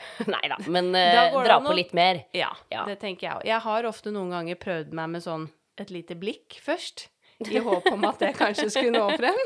[0.34, 2.24] Nei da, men uh, dra på litt mer.
[2.36, 2.84] Ja, Ja.
[2.88, 3.46] det tenker jeg òg.
[3.48, 5.48] Jeg har ofte noen ganger prøvd meg med sånn
[5.80, 7.08] et lite blikk først.
[7.42, 9.38] I håp om at det kanskje skulle nå frem.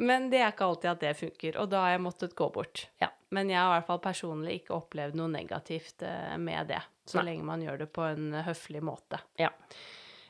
[0.00, 2.86] Men det er ikke alltid at det funker, og da har jeg måttet gå bort.
[3.02, 3.10] Ja.
[3.36, 7.18] Men jeg har i hvert fall personlig ikke opplevd noe negativt eh, med det, så
[7.20, 7.26] Nei.
[7.32, 9.18] lenge man gjør det på en høflig måte.
[9.36, 9.50] Ja.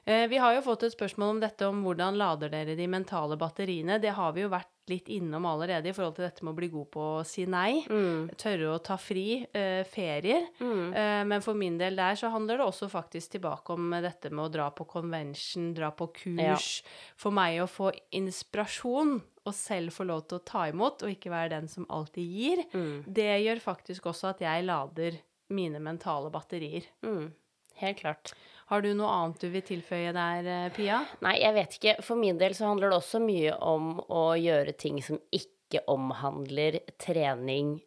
[0.04, 3.38] Eh, Vi har jo fått et spørsmål om dette om hvordan lader dere de mentale
[3.38, 4.00] batteriene.
[4.02, 6.68] Det har vi jo vært litt innom allerede i forhold til dette med å bli
[6.72, 7.84] god på å si nei.
[7.88, 8.30] Mm.
[8.36, 9.46] Tørre å ta fri.
[9.54, 10.46] eh, ferier.
[10.60, 14.44] Eh, men for min del der så handler det også faktisk tilbake om dette med
[14.46, 16.82] å dra på convention, dra på kurs.
[17.16, 21.30] For meg å få inspirasjon og selv få lov til å ta imot, og ikke
[21.32, 23.04] være den som alltid gir, Mm.
[23.12, 25.18] det gjør faktisk også at jeg lader
[25.50, 26.84] mine mentale batterier.
[27.02, 27.32] Mm.
[27.76, 28.32] Helt klart.
[28.68, 31.00] Har du noe annet du vil tilføye der, eh, Pia?
[31.24, 31.96] Nei, jeg vet ikke.
[32.04, 36.80] For min del så handler det også mye om å gjøre ting som ikke omhandler
[37.00, 37.78] trening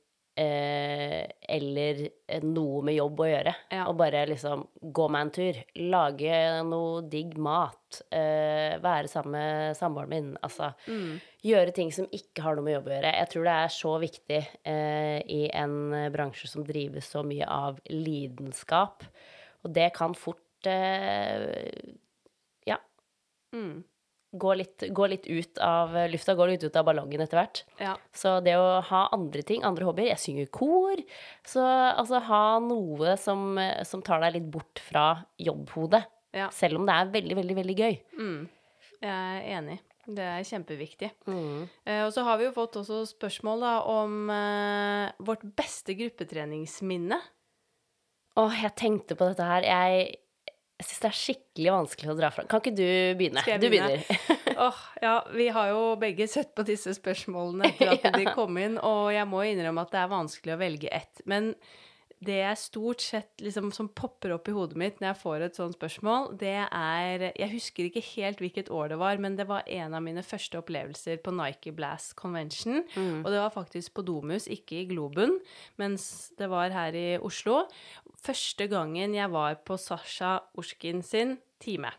[0.42, 2.02] eh, eller
[2.48, 3.54] noe med jobb å gjøre.
[3.74, 3.86] Ja.
[3.92, 5.60] Og bare liksom gå meg en tur.
[5.94, 8.02] Lage noe digg mat.
[8.10, 10.32] Eh, være sammen med samboeren min.
[10.42, 10.72] Altså
[11.46, 13.16] gjøre ting som ikke har noe med jobb å gjøre.
[13.22, 15.78] Jeg tror det er så viktig eh, i en
[16.14, 19.06] bransje som drives så mye av lidenskap.
[19.62, 20.51] Og det kan fort eh,
[22.66, 22.78] ja,
[23.54, 23.84] Mm.
[24.38, 27.64] gå litt, gå litt ut av lufta, gå litt ut av ballongen etter hvert.
[27.82, 27.98] Ja.
[28.16, 30.96] Så det å ha andre ting, andre hobbyer Jeg synger kor.
[31.44, 36.06] Så altså ha noe som, som tar deg litt bort fra jobbhodet.
[36.34, 36.48] Ja.
[36.56, 38.00] Selv om det er veldig, veldig, veldig gøy.
[38.18, 38.50] Mm.
[39.02, 39.80] Jeg er enig.
[40.08, 41.12] Det er kjempeviktig.
[41.28, 41.68] Mm.
[41.86, 47.20] Eh, og så har vi jo fått også spørsmål da om eh, vårt beste gruppetreningsminne.
[48.40, 49.68] Åh, jeg tenkte på dette her.
[49.68, 50.21] Jeg,
[50.82, 52.44] jeg syns det er skikkelig vanskelig å dra fra.
[52.50, 52.86] Kan ikke du
[53.20, 53.44] begynne?
[53.46, 54.00] Skal jeg Du begynne?
[54.02, 54.58] begynner.
[54.66, 58.12] Åh, ja, vi har jo begge sett på disse spørsmålene etter at Ja.
[58.18, 61.22] de kom inn, og jeg må innrømme at det er vanskelig å velge ett.
[61.30, 61.54] Men
[62.22, 65.58] det jeg stort sett liksom som popper opp i hodet mitt når jeg får et
[65.58, 69.66] sånt spørsmål, det er Jeg husker ikke helt hvilket år det var, men det var
[69.66, 72.84] en av mine første opplevelser på Nike Blast Convention.
[72.94, 73.24] Mm.
[73.26, 75.40] Og det var faktisk på Domus, ikke i Globen,
[75.82, 77.64] mens det var her i Oslo.
[78.22, 81.90] Første gangen jeg var på Sasha Ushkin sin time.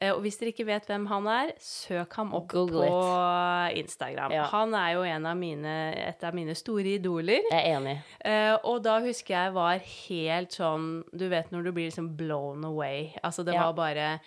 [0.00, 4.32] Eh, Og hvis dere ikke vet hvem han er, søk ham opp Google på Instagram.
[4.34, 4.44] Ja.
[4.52, 7.40] Han er jo en av mine, et av mine store idoler.
[7.50, 7.96] Jeg er enig.
[8.24, 12.64] Eh, og da husker jeg var helt sånn Du vet når du blir liksom blown
[12.64, 13.12] away.
[13.24, 13.70] Altså, det Ja.
[13.70, 14.20] var bare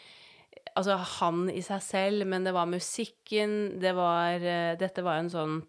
[0.78, 5.30] Altså, han i seg selv, men det var musikken, det var eh, Dette var en
[5.30, 5.64] sånn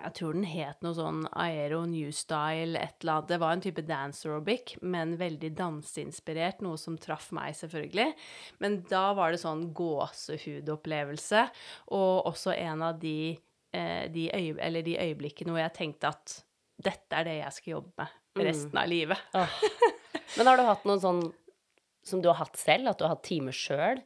[0.00, 3.28] jeg tror den het noe sånn Aero New Style, et eller annet.
[3.28, 8.08] Det var en type dance aerobic, men veldig danseinspirert, noe som traff meg, selvfølgelig.
[8.64, 11.44] Men da var det sånn gåsehudopplevelse,
[11.92, 13.36] og også en av de,
[13.72, 16.38] eh, de, øye, eller de øyeblikkene hvor jeg tenkte at
[16.82, 18.48] dette er det jeg skal jobbe med Mm.
[18.48, 19.18] resten av livet.
[19.34, 19.48] Åh.
[20.38, 21.22] Men har du hatt noen sånn
[22.02, 22.88] som du har hatt selv?
[22.88, 24.00] At du har hatt timer sjøl?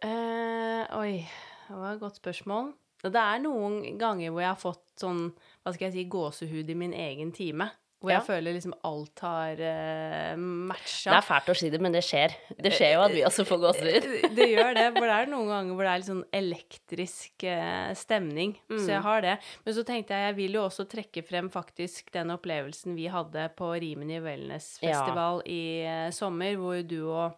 [0.00, 1.26] Eh, oi,
[1.68, 2.72] det var et godt spørsmål.
[3.02, 5.28] Det er noen ganger hvor jeg har fått sånn,
[5.62, 7.70] hva skal jeg si, gåsehud i min egen time.
[7.98, 8.18] Hvor Ja.
[8.20, 11.10] jeg føler liksom alt har uh, matcha.
[11.10, 12.30] Det er fælt å si det, men det skjer.
[12.62, 14.04] Det skjer jo at vi også får gåsehud.
[14.06, 14.84] det, det gjør det.
[14.94, 18.54] For det er noen ganger hvor det er litt sånn elektrisk uh, stemning.
[18.70, 18.88] Så Mm.
[18.92, 19.34] jeg har det.
[19.64, 23.48] Men så tenkte jeg jeg vil jo også trekke frem faktisk den opplevelsen vi hadde
[23.58, 27.34] på Rimini Wellness Festival i uh, sommer, hvor du og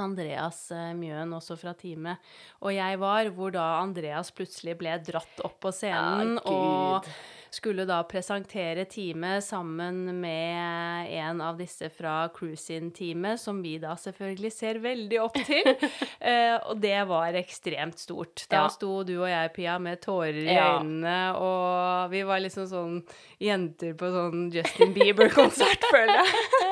[0.00, 2.16] Andreas eh, Mjøen, også fra teamet,
[2.62, 7.08] og jeg var, hvor da Andreas plutselig ble dratt opp på scenen Ah, og
[7.52, 14.52] skulle da presentere teamet sammen med en av disse fra Cruisin-teamet, som vi da selvfølgelig
[14.56, 15.68] ser veldig opp til.
[16.22, 18.44] Eh, og det var ekstremt stort.
[18.48, 18.68] Da Ja.
[18.70, 20.78] sto du og jeg, Pia, med tårer i Ja.
[20.78, 23.00] øynene, og vi var liksom sånn
[23.42, 26.71] jenter på sånn Justin Bieber-konsert, føler jeg.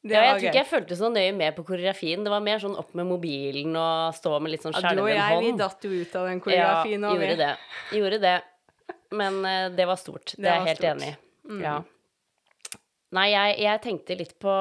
[0.00, 2.22] Det Ja, jeg tror ikke jeg fulgte så nøye med på koreografien.
[2.24, 5.10] Det var mer sånn opp med mobilen og stå med litt sånn Ja, du og
[5.12, 7.04] jeg, vi datt jo ut av den koreografien.
[7.04, 7.50] ja, gjorde det.
[7.98, 8.36] Gjorde det.
[9.20, 10.32] Men uh, det var stort.
[10.36, 10.92] Det, er jeg helt stort.
[10.94, 11.18] enig i.
[11.50, 11.64] Mm.
[11.66, 11.76] Ja.
[13.10, 14.56] Nei, jeg, jeg tenkte litt på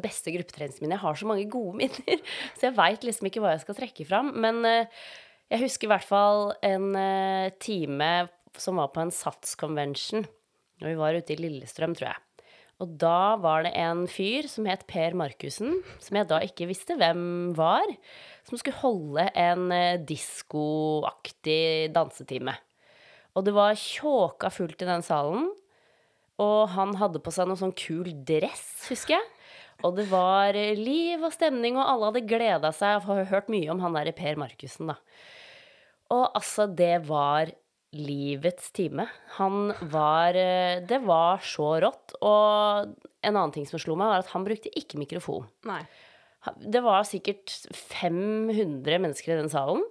[0.00, 0.94] beste gruppetreningsminne.
[0.94, 4.08] Jeg har så mange gode minner, så jeg veit liksom ikke hva jeg skal trekke
[4.08, 4.32] fram.
[4.40, 5.06] Men uh,
[5.52, 8.12] jeg husker i hvert fall en uh, time
[8.56, 10.24] som var på en SATS-convention.
[10.82, 12.22] Og vi var ute i Lillestrøm, tror jeg.
[12.82, 16.96] Og da var det en fyr som het Per Markussen, som jeg da ikke visste
[16.98, 17.86] hvem var,
[18.48, 22.56] som skulle holde en eh, diskoaktig dansetime.
[23.38, 25.46] Og det var tjåka fullt i den salen.
[26.42, 29.30] Og han hadde på seg noe sånn kul dress, husker jeg.
[29.86, 32.98] Og det var eh, liv og stemning, og alle hadde gleda seg.
[32.98, 34.98] Jeg har hørt mye om han derre Per Markussen, da.
[36.12, 37.54] Og altså, det var
[37.92, 39.06] livets time.
[39.38, 42.16] Han var eh, Det var så rått.
[42.20, 45.46] Og en annen ting som slo meg, var at han brukte ikke mikrofon.
[45.68, 45.82] Nei.
[46.58, 49.84] Det var sikkert 500 mennesker i den salen.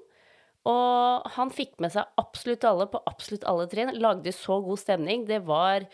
[0.68, 3.94] Og han fikk med seg absolutt alle på absolutt alle trinn.
[4.02, 5.24] Lagde så god stemning.
[5.30, 5.88] Det var,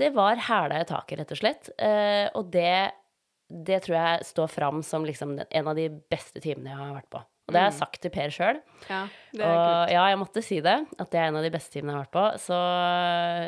[0.00, 1.72] det var hæla i taket, rett og slett.
[1.76, 2.94] Eh, og det,
[3.48, 7.12] det tror jeg står fram som liksom en av de beste timene jeg har vært
[7.18, 7.24] på.
[7.48, 8.58] Og det har jeg sagt til Per sjøl.
[8.90, 8.98] Ja,
[9.32, 9.92] det Og kult.
[9.94, 10.74] ja, jeg måtte si det.
[11.00, 12.24] At det er en av de beste timene jeg har vært på.
[12.44, 12.58] Så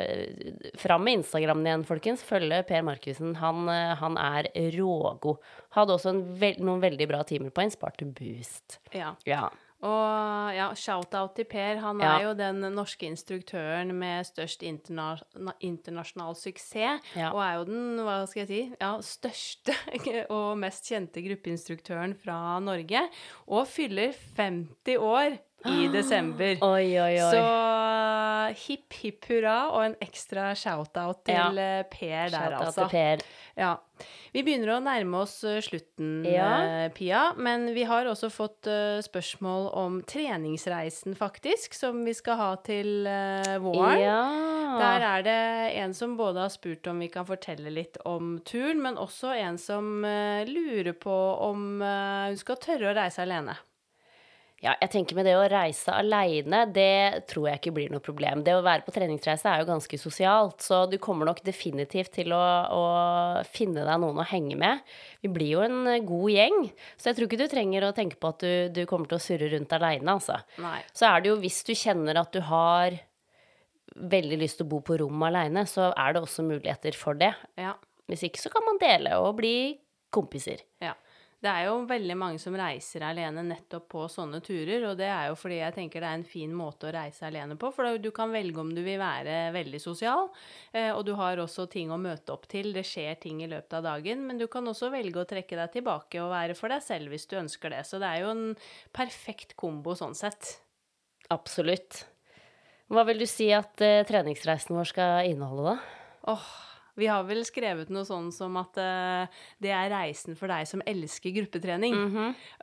[0.01, 2.23] eh, fram med Instagrammen igjen, folkens.
[2.25, 3.35] Følge Per Markussen.
[3.41, 5.37] Han, eh, han er rågod.
[5.77, 8.79] Hadde også en vel, noen veldig bra timer på Insparte Boost.
[8.97, 9.13] Ja.
[9.29, 9.49] Ja.
[9.81, 11.79] Og ja, shout-out til Per.
[11.81, 12.17] Han Ja.
[12.19, 15.17] er jo den norske instruktøren med størst interna
[15.59, 17.01] internasjonal suksess.
[17.15, 17.31] Ja.
[17.33, 19.73] Og er jo den, hva skal jeg si, ja, største
[20.37, 23.07] og mest kjente gruppeinstruktøren fra Norge.
[23.47, 26.57] Og fyller 50 år i desember.
[26.61, 27.35] Oi, oi, oi.
[27.35, 27.45] Så
[28.67, 31.49] hipp, hipp hurra, og en ekstra shout-out til Ja.
[31.79, 32.87] eh, Per der, altså.
[32.91, 33.21] Per.
[33.57, 33.75] Ja.
[34.33, 36.49] Vi begynner å nærme oss eh, slutten, Ja.
[36.85, 37.33] eh, Pia.
[37.37, 43.05] Men vi har også fått eh, spørsmål om treningsreisen, faktisk, som vi skal ha til
[43.07, 43.99] eh, våren.
[44.01, 44.21] Ja.
[44.81, 45.39] Der er det
[45.83, 49.57] en som både har spurt om vi kan fortelle litt om turen, men også en
[49.61, 51.17] som eh, lurer på
[51.51, 53.55] om eh, hun skal tørre å reise alene.
[54.61, 58.43] Ja, jeg tenker med det å reise aleine, det tror jeg ikke blir noe problem.
[58.45, 62.29] Det å være på treningsreise er jo ganske sosialt, så du kommer nok definitivt til
[62.37, 62.83] å, å
[63.49, 64.83] finne deg noen å henge med.
[65.25, 66.59] Vi blir jo en god gjeng,
[66.93, 69.23] så jeg tror ikke du trenger å tenke på at du, du kommer til å
[69.25, 70.37] surre rundt aleine, altså.
[70.61, 70.77] Nei.
[70.93, 73.01] Så er det jo hvis du kjenner at du har
[73.97, 77.33] veldig lyst til å bo på rom aleine, så er det også muligheter for det.
[77.57, 77.73] Ja.
[78.11, 79.55] Hvis ikke så kan man dele og bli
[80.13, 80.61] kompiser.
[80.83, 80.93] Ja.
[81.41, 85.31] Det er jo veldig mange som reiser alene nettopp på sånne turer, og det er
[85.31, 88.11] jo fordi jeg tenker det er en fin måte å reise alene på, for du
[88.13, 90.29] kan velge om du vil være veldig sosial,
[90.69, 93.73] eh, og du har også ting å møte opp til, det skjer ting i løpet
[93.79, 96.85] av dagen, men du kan også velge å trekke deg tilbake og være for deg
[96.85, 98.47] selv hvis du ønsker det, så det er jo en
[98.93, 100.59] perfekt kombo sånn sett.
[101.33, 102.03] Absolutt.
[102.91, 106.01] Hva vil du si at eh, treningsreisen vår skal inneholde, da?
[106.35, 106.49] Åh,
[107.01, 110.83] vi har vel skrevet noe sånn som at uh, det er reisen for deg som
[110.85, 111.97] elsker gruppetrening.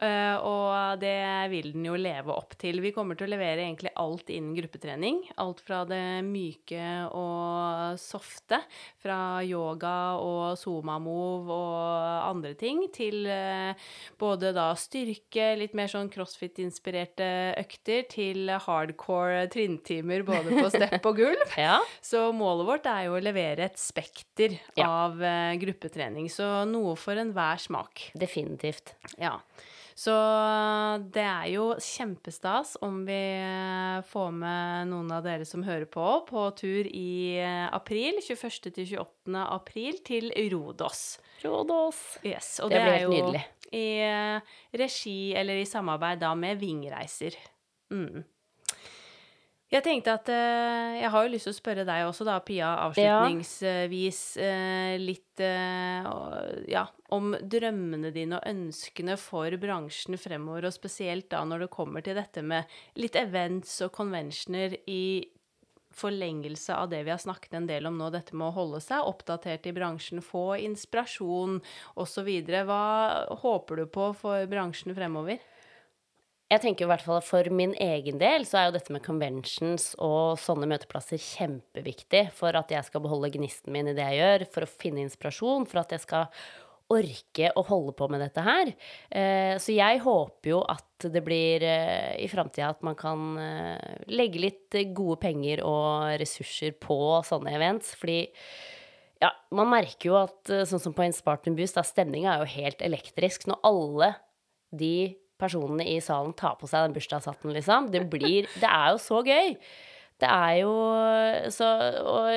[0.05, 2.80] Eh, og det vil den jo leve opp til.
[2.82, 5.20] Vi kommer til å levere egentlig alt innen gruppetrening.
[5.43, 6.82] Alt fra det myke
[7.16, 8.61] og softe,
[9.03, 13.89] fra yoga og zuma-move og andre ting, til uh,
[14.20, 21.22] både da styrke, litt mer sånn crossfit-inspirerte økter, til hardcore trinntimer både på step og
[21.22, 21.59] gulv.
[21.59, 21.78] Ja.
[22.05, 24.28] Så målet vårt er jo å levere et spekter
[24.76, 24.87] Ja.
[24.87, 26.29] av uh, gruppetrening.
[26.31, 28.11] Så noe for enhver smak.
[28.14, 28.95] Definitivt.
[29.18, 29.39] Ja.
[29.99, 30.12] Så
[31.11, 36.05] det er jo kjempestas om vi eh, får med noen av dere som hører på,
[36.29, 38.20] på tur i eh, april.
[38.22, 38.70] 21.
[38.76, 39.35] til 28.
[39.43, 41.03] april til Rodos.
[41.43, 41.99] Rodos.
[42.22, 43.43] Yes, og Det det, blir helt jo nydelig.
[43.74, 44.55] i eh,
[44.85, 47.35] regi, eller i samarbeid da med Vingreiser.
[47.91, 48.22] Mm.
[49.69, 52.71] Jeg tenkte at eh, Jeg har jo lyst til å spørre deg også, da, Pia,
[52.87, 56.09] avslutningsvis eh, litt eh,
[56.73, 62.05] ja, om drømmene dine og ønskene for bransjen fremover, og spesielt da når det kommer
[62.05, 65.29] til dette med litt events og conventioner i
[65.99, 69.05] forlengelse av det vi har snakket en del om nå, dette med å holde seg
[69.05, 71.59] oppdatert i bransjen, få inspirasjon
[71.99, 72.29] osv.
[72.49, 72.83] Hva
[73.43, 75.43] håper du på for bransjen fremover?
[76.49, 79.05] Jeg tenker i hvert fall at For min egen del så er jo dette med
[79.05, 84.23] conventions og sånne møteplasser kjempeviktig for at jeg skal beholde gnisten min i det jeg
[84.23, 86.33] gjør, for å finne inspirasjon, for at jeg skal
[86.89, 88.73] orke å holde på med dette her.
[89.13, 94.01] Eh, Så jeg håper jo at det blir eh, i framtida at man kan eh,
[94.09, 96.97] legge litt gode penger og ressurser på
[97.29, 98.23] sånne events, fordi
[99.21, 102.53] ja, man merker jo at sånn som på en Spartan Boost, da stemninga er jo
[102.57, 103.49] helt elektrisk.
[103.51, 104.15] Når alle
[104.73, 107.91] de personene i salen tar på seg den bursdagshatten, liksom.
[107.95, 109.57] Det blir Det er jo så gøy.
[110.18, 110.72] Det er jo
[111.55, 111.66] så
[112.03, 112.28] Og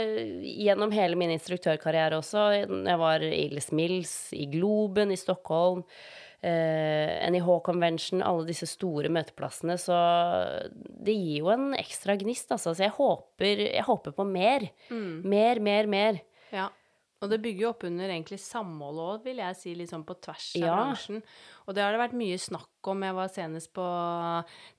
[0.45, 5.81] gjennom hele min instruktørkarriere også, jeg var i Les Mills, i Globen, i Stockholm,
[6.43, 9.97] eh, NIH Convention, alle disse store møteplassene, så
[10.71, 12.75] det gir jo en ekstra gnist, altså.
[12.75, 14.69] Så jeg håper, jeg håper på mer.
[15.25, 16.21] Mer, mer, mer.
[16.53, 16.69] Ja.
[17.22, 20.47] Og det bygger jo opp under egentlig samholdet òg, vil jeg si, liksom på tvers
[20.57, 20.76] av Ja.
[20.80, 21.22] bransjen.
[21.67, 23.03] Og det har det vært mye snakk om.
[23.05, 23.86] Jeg var senest på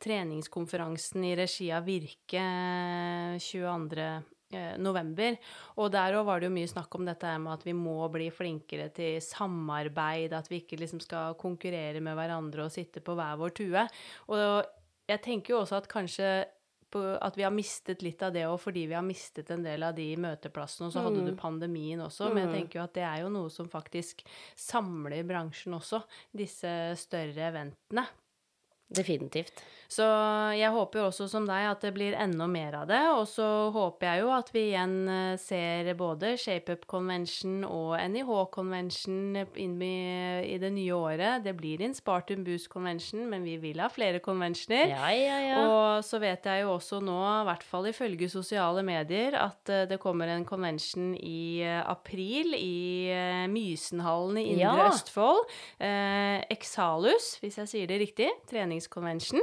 [0.02, 4.06] treningskonferansen i regi av Virke eh, 22.
[4.52, 5.38] eh, november,
[5.80, 7.94] og der òg var det jo mye snakk om dette her med at vi må
[8.12, 13.14] bli flinkere til samarbeid, at vi ikke liksom skal konkurrere med hverandre og sitte på
[13.16, 13.86] hver vår tue.
[14.28, 14.66] Og
[15.08, 16.28] jeg tenker jo også at kanskje
[16.98, 19.94] at vi har mistet litt av det òg fordi vi har mistet en del av
[19.96, 22.30] de møteplassene, og så hadde du pandemien også.
[22.32, 24.24] Men jeg tenker jo at det er jo noe som faktisk
[24.58, 26.02] samler bransjen også,
[26.36, 28.06] disse større eventene.
[28.94, 29.64] Definitivt.
[29.92, 30.04] Så
[30.56, 33.00] jeg håper jo også som deg at det blir enda mer av det.
[33.12, 38.30] Og så håper jeg jo at vi igjen eh, ser både ShapeUp Convention og NIH
[38.54, 39.66] Convention i,
[40.48, 41.44] i det nye året.
[41.44, 44.94] Det blir en Spartum Boost Convention, men vi vil ha flere conventioner.
[44.94, 45.60] Ja, ja, ja.
[45.66, 49.84] Og så vet jeg jo også nå, i hvert fall ifølge sosiale medier, at eh,
[49.90, 53.12] det kommer en convention i eh, april i
[53.52, 54.88] Mysenhallen i Indre.
[54.88, 55.44] Østfold.
[55.82, 58.32] Eh, Exalus, hvis jeg sier det riktig.
[58.82, 59.40] Treningsconvention.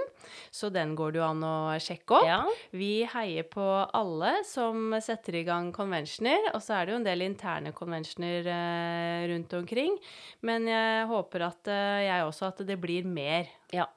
[0.51, 2.25] Så den går det jo an å sjekke opp.
[2.27, 2.41] ja.
[2.71, 3.63] Vi heier på
[3.93, 8.45] alle som setter i gang conventioner, og så er det jo en del interne conventioner
[8.47, 9.97] eh, rundt omkring.
[10.41, 13.47] Men jeg håper at eh, jeg også at det blir mer.
[13.73, 13.87] ja.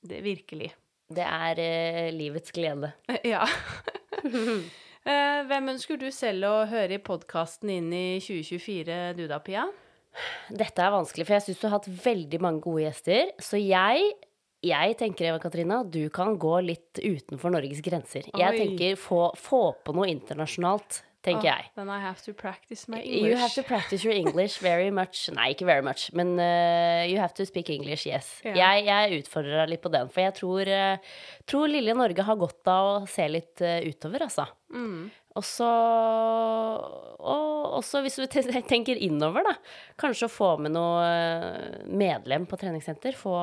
[0.00, 0.68] Det, virkelig.
[1.10, 2.92] Det er eh, livets glede.
[3.26, 3.44] Ja.
[5.08, 9.62] Eh, Hvem ønsker du selv å høre i podkasten inn i 2024, du da, Pia?
[10.50, 13.30] Dette er vanskelig, for jeg syns du har hatt veldig mange gode gjester.
[13.40, 14.10] Så jeg,
[14.64, 18.26] jeg tenker, Eva Katrina, du kan gå litt utenfor Norges grenser.
[18.34, 21.68] Jeg tenker få, få på noe internasjonalt, tenker jeg.
[21.78, 23.28] Then I have to practice my English.
[23.28, 25.28] You have to practice your English very much.
[25.34, 28.38] Nei, ikke very much, men uh, you have to speak English, yes.
[28.44, 28.58] Yeah.
[28.58, 32.42] Jeg, jeg utfordrer deg litt på den, for jeg tror, uh, tror lille Norge har
[32.42, 34.48] godt av å se litt uh, utover, altså.
[34.74, 35.08] Mm.
[35.38, 35.68] Og så
[37.22, 39.54] Og også hvis du tenker innover, da.
[40.00, 41.04] Kanskje å få med noe
[41.86, 43.14] medlem på treningssenter.
[43.18, 43.36] Få,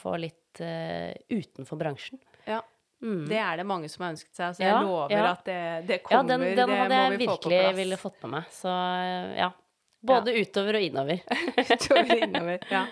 [0.00, 2.18] få litt uh, utenfor bransjen.
[2.46, 2.62] Ja.
[3.02, 3.28] Mm.
[3.30, 5.30] Det er det mange som har ønsket seg, så jeg Ja, lover ja.
[5.30, 6.28] at det, det Ja, kommer.
[6.32, 8.48] den, den det hadde jeg vi virkelig ville fått med meg.
[8.50, 9.52] Så uh, ja.
[10.08, 11.20] Både utover og innover.
[11.74, 12.66] Utover og innover.
[12.70, 12.84] Ja.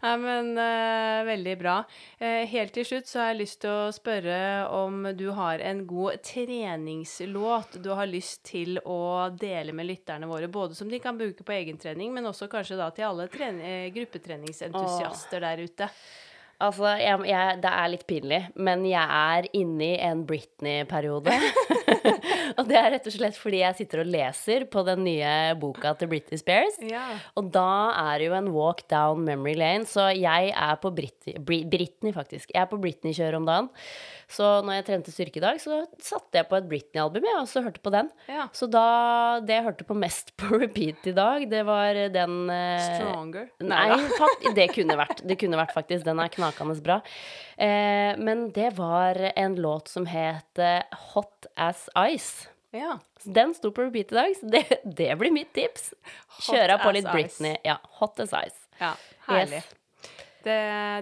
[0.00, 1.74] Nei, men uh, veldig bra.
[2.22, 4.38] Uh, helt til slutt så har jeg lyst til å spørre
[4.72, 10.48] om du har en god treningslåt du har lyst til å dele med lytterne våre,
[10.48, 13.90] både som de kan bruke på egentrening, men også kanskje da til alle tren- eh,
[13.94, 15.90] gruppetreningsentusiaster der ute.
[16.60, 21.32] Altså, jeg, jeg, det er litt pinlig, men jeg er inne i en Britney-periode.
[22.58, 25.94] og det er rett og slett fordi jeg sitter og leser på den nye boka
[26.00, 26.76] til Britney Spears.
[26.84, 27.06] Ja.
[27.40, 27.66] Og da
[28.02, 32.12] er det jo en walk down memory lane, så jeg er på Britney, Bri- Britney
[32.16, 32.52] faktisk.
[32.52, 33.72] Jeg er på Britney-kjøret om dagen.
[34.30, 37.62] Så når jeg trente styrke i dag, så satte jeg på et Britney-album, og så
[37.64, 38.10] hørte på den.
[38.30, 38.46] ja.
[38.54, 38.84] Så da,
[39.42, 43.50] det jeg hørte på mest på repeat i dag, det var den eh, Stronger.
[43.66, 43.88] Nei,
[44.20, 45.24] fakt, det kunne vært.
[45.26, 46.06] Det kunne vært faktisk.
[46.06, 47.00] Den er knakende bra.
[47.58, 52.48] Eh, men det var en låt som het eh, Hot As Ice.
[52.70, 53.00] Ja.
[53.24, 54.62] Den sto på repeat i dag, så det,
[55.02, 55.90] det blir mitt tips.
[56.46, 57.16] Kjøre på litt litt ice.
[57.18, 57.58] Britney.
[57.66, 58.66] Ja, Hot As Ice.
[58.78, 58.94] ja.
[59.26, 59.60] Herlig.
[59.60, 59.76] Yes.
[60.40, 60.54] Det,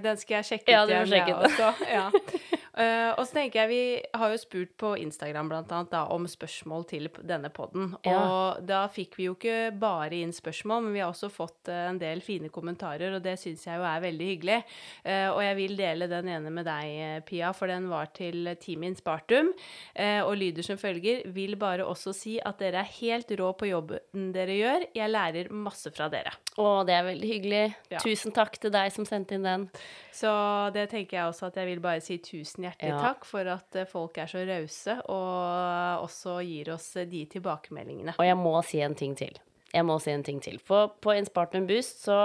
[0.02, 0.72] den skal jeg sjekke ut.
[0.74, 1.84] Ja, du må sjekke ut den.
[1.92, 2.56] Ja.
[2.78, 6.28] Eh, og så tenker jeg, Vi har jo spurt på Instagram blant annet, da, om
[6.30, 7.96] spørsmål til denne podden.
[8.06, 8.18] Ja.
[8.18, 11.88] Og da fikk vi jo ikke bare inn spørsmål, men vi har også fått uh,
[11.88, 14.60] en del fine kommentarer, og det syns jeg jo er veldig hyggelig.
[15.02, 18.84] Uh, og jeg vil dele den ene med deg, Pia, for den var til Team
[18.86, 19.50] Inspartum,
[19.98, 21.24] og lyder som følger.
[21.34, 24.86] Vil bare også si at dere er helt rå på jobben dere gjør.
[24.96, 26.32] Jeg lærer masse fra dere.
[26.58, 27.62] Å, det er veldig hyggelig.
[27.92, 28.02] Ja.
[28.02, 29.66] Tusen takk til deg som sendte inn den.
[30.14, 30.30] Så
[30.74, 32.98] det tenker jeg også at jeg vil bare si tusen hjertelig Ja.
[33.02, 38.16] takk for at eh, folk er så rause og også gir oss eh, de tilbakemeldingene.
[38.18, 39.38] Og jeg må si en ting til.
[39.74, 40.58] Jeg må si en ting til.
[40.64, 42.20] For på Inspartum Boost så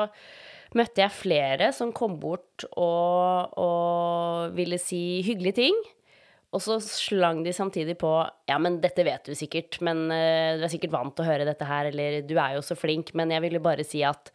[0.78, 5.84] møtte jeg flere som kom bort og, og ville si hyggelige ting.
[6.54, 8.12] Og så slang de samtidig på
[8.50, 11.48] Ja, men dette vet du sikkert, men eh, du er sikkert vant til å høre
[11.50, 14.30] dette her, eller du er jo så flink, men jeg ville bare si at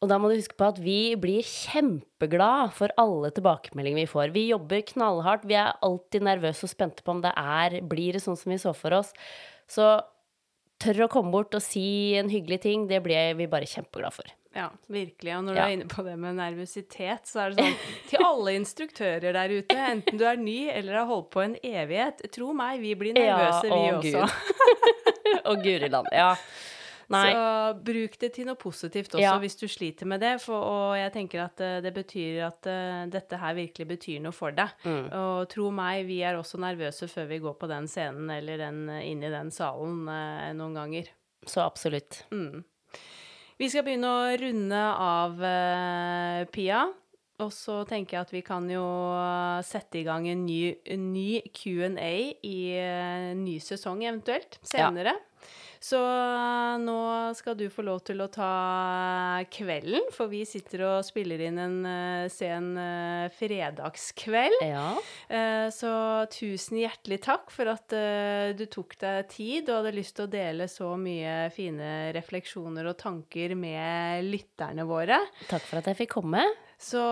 [0.00, 4.30] og da må du huske på at vi blir kjempeglad for alle tilbakemeldinger vi får.
[4.34, 5.46] Vi jobber knallhardt.
[5.50, 8.58] Vi er alltid nervøse og spente på om det er Blir det sånn som vi
[8.62, 9.10] så for oss?
[9.66, 9.88] Så
[10.78, 14.30] tør å komme bort og si en hyggelig ting, det blir vi bare kjempeglad for.
[14.54, 15.32] Ja, virkelig.
[15.36, 15.66] Og når du Ja.
[15.66, 19.74] er inne på det med nervøsitet, så er det sånn til alle instruktører der ute,
[19.76, 23.66] enten du er ny eller har holdt på en evighet, tro meg, vi blir nervøse,
[23.66, 24.22] vi også.
[24.22, 25.44] Gud.
[25.50, 26.06] Å, guri land.
[26.14, 26.30] Ja.
[27.08, 27.30] Nei.
[27.32, 29.38] Så bruk det til noe positivt også, Ja.
[29.40, 30.34] hvis du sliter med det.
[30.44, 34.32] For, og jeg tenker at eh, det betyr at eh, dette her virkelig betyr noe
[34.36, 34.74] for deg.
[34.84, 35.06] Mm.
[35.16, 38.82] Og tro meg, vi er også nervøse før vi går på den scenen eller den,
[39.00, 41.08] inn i den salen eh, noen ganger.
[41.48, 42.24] Så absolutt.
[42.30, 42.60] Mm.
[43.58, 46.84] Vi skal begynne å runde av, eh, Pia.
[47.38, 48.84] Og så tenker jeg at vi kan jo
[49.14, 52.12] eh, sette i gang en ny, en ny Q&A
[52.42, 55.14] i en ny sesong eventuelt senere.
[55.78, 55.98] Så
[56.82, 56.98] nå
[57.38, 58.48] skal du få lov til å ta
[59.54, 61.76] kvelden, for vi sitter og spiller inn en
[62.34, 62.72] sen
[63.36, 64.58] fredagskveld.
[64.66, 64.88] Ja.
[65.70, 65.92] Så
[66.34, 67.94] tusen hjertelig takk for at
[68.58, 72.98] du tok deg tid og hadde lyst til å dele så mye fine refleksjoner og
[72.98, 75.22] tanker med lytterne våre.
[75.46, 76.42] Takk for at jeg fikk komme.
[76.78, 77.02] Så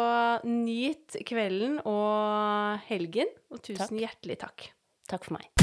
[0.46, 4.00] nyt kvelden og helgen, og tusen Takk.
[4.04, 4.68] hjertelig takk.
[5.10, 5.55] Takk for meg.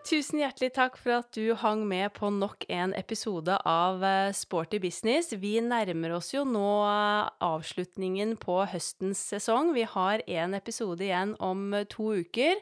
[0.00, 4.78] Tusen hjertelig takk for at du hang med på nok en episode av eh, Sporty
[4.80, 5.28] business.
[5.36, 9.74] Vi nærmer oss jo nå eh, avslutningen på høstens sesong.
[9.76, 12.56] Vi har en episode igjen om eh, to uker,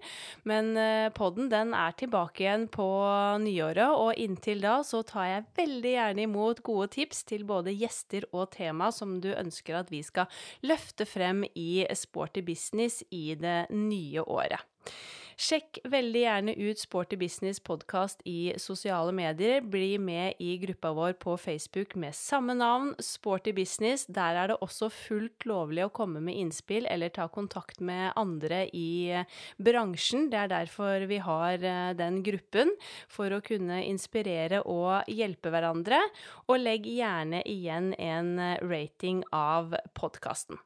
[0.50, 0.72] men
[1.14, 2.88] podden den er tilbake igjen på
[3.44, 3.94] nyåret.
[3.94, 8.50] Og inntil da så tar jeg veldig gjerne imot gode tips til både gjester og
[8.56, 10.26] tema som du ønsker at vi skal
[10.66, 14.66] løfte frem i Sporty business i det nye året.
[15.38, 19.60] Sjekk veldig gjerne ut Sporty Business podkast i sosiale medier.
[19.62, 24.02] Bli med i gruppa vår på Facebook med samme navn, Sporty Business.
[24.10, 28.64] Der er det også fullt lovlig å komme med innspill eller ta kontakt med andre
[28.74, 29.14] i
[29.62, 30.26] bransjen.
[30.32, 32.74] Det er derfor vi har eh, den gruppen,
[33.06, 36.02] for å kunne inspirere og hjelpe hverandre.
[36.50, 40.58] Og legg gjerne igjen en eh, rating av podkasten.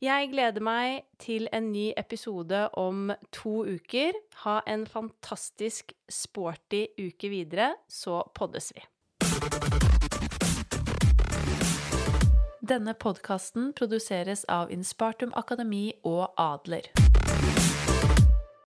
[0.00, 4.16] Jeg gleder meg til en ny episode om to uker.
[4.44, 8.86] Ha en fantastisk sporty uke videre, så poddes vi.
[12.70, 17.09] Denne podkasten produseres av Inspartum Akademi og Adler.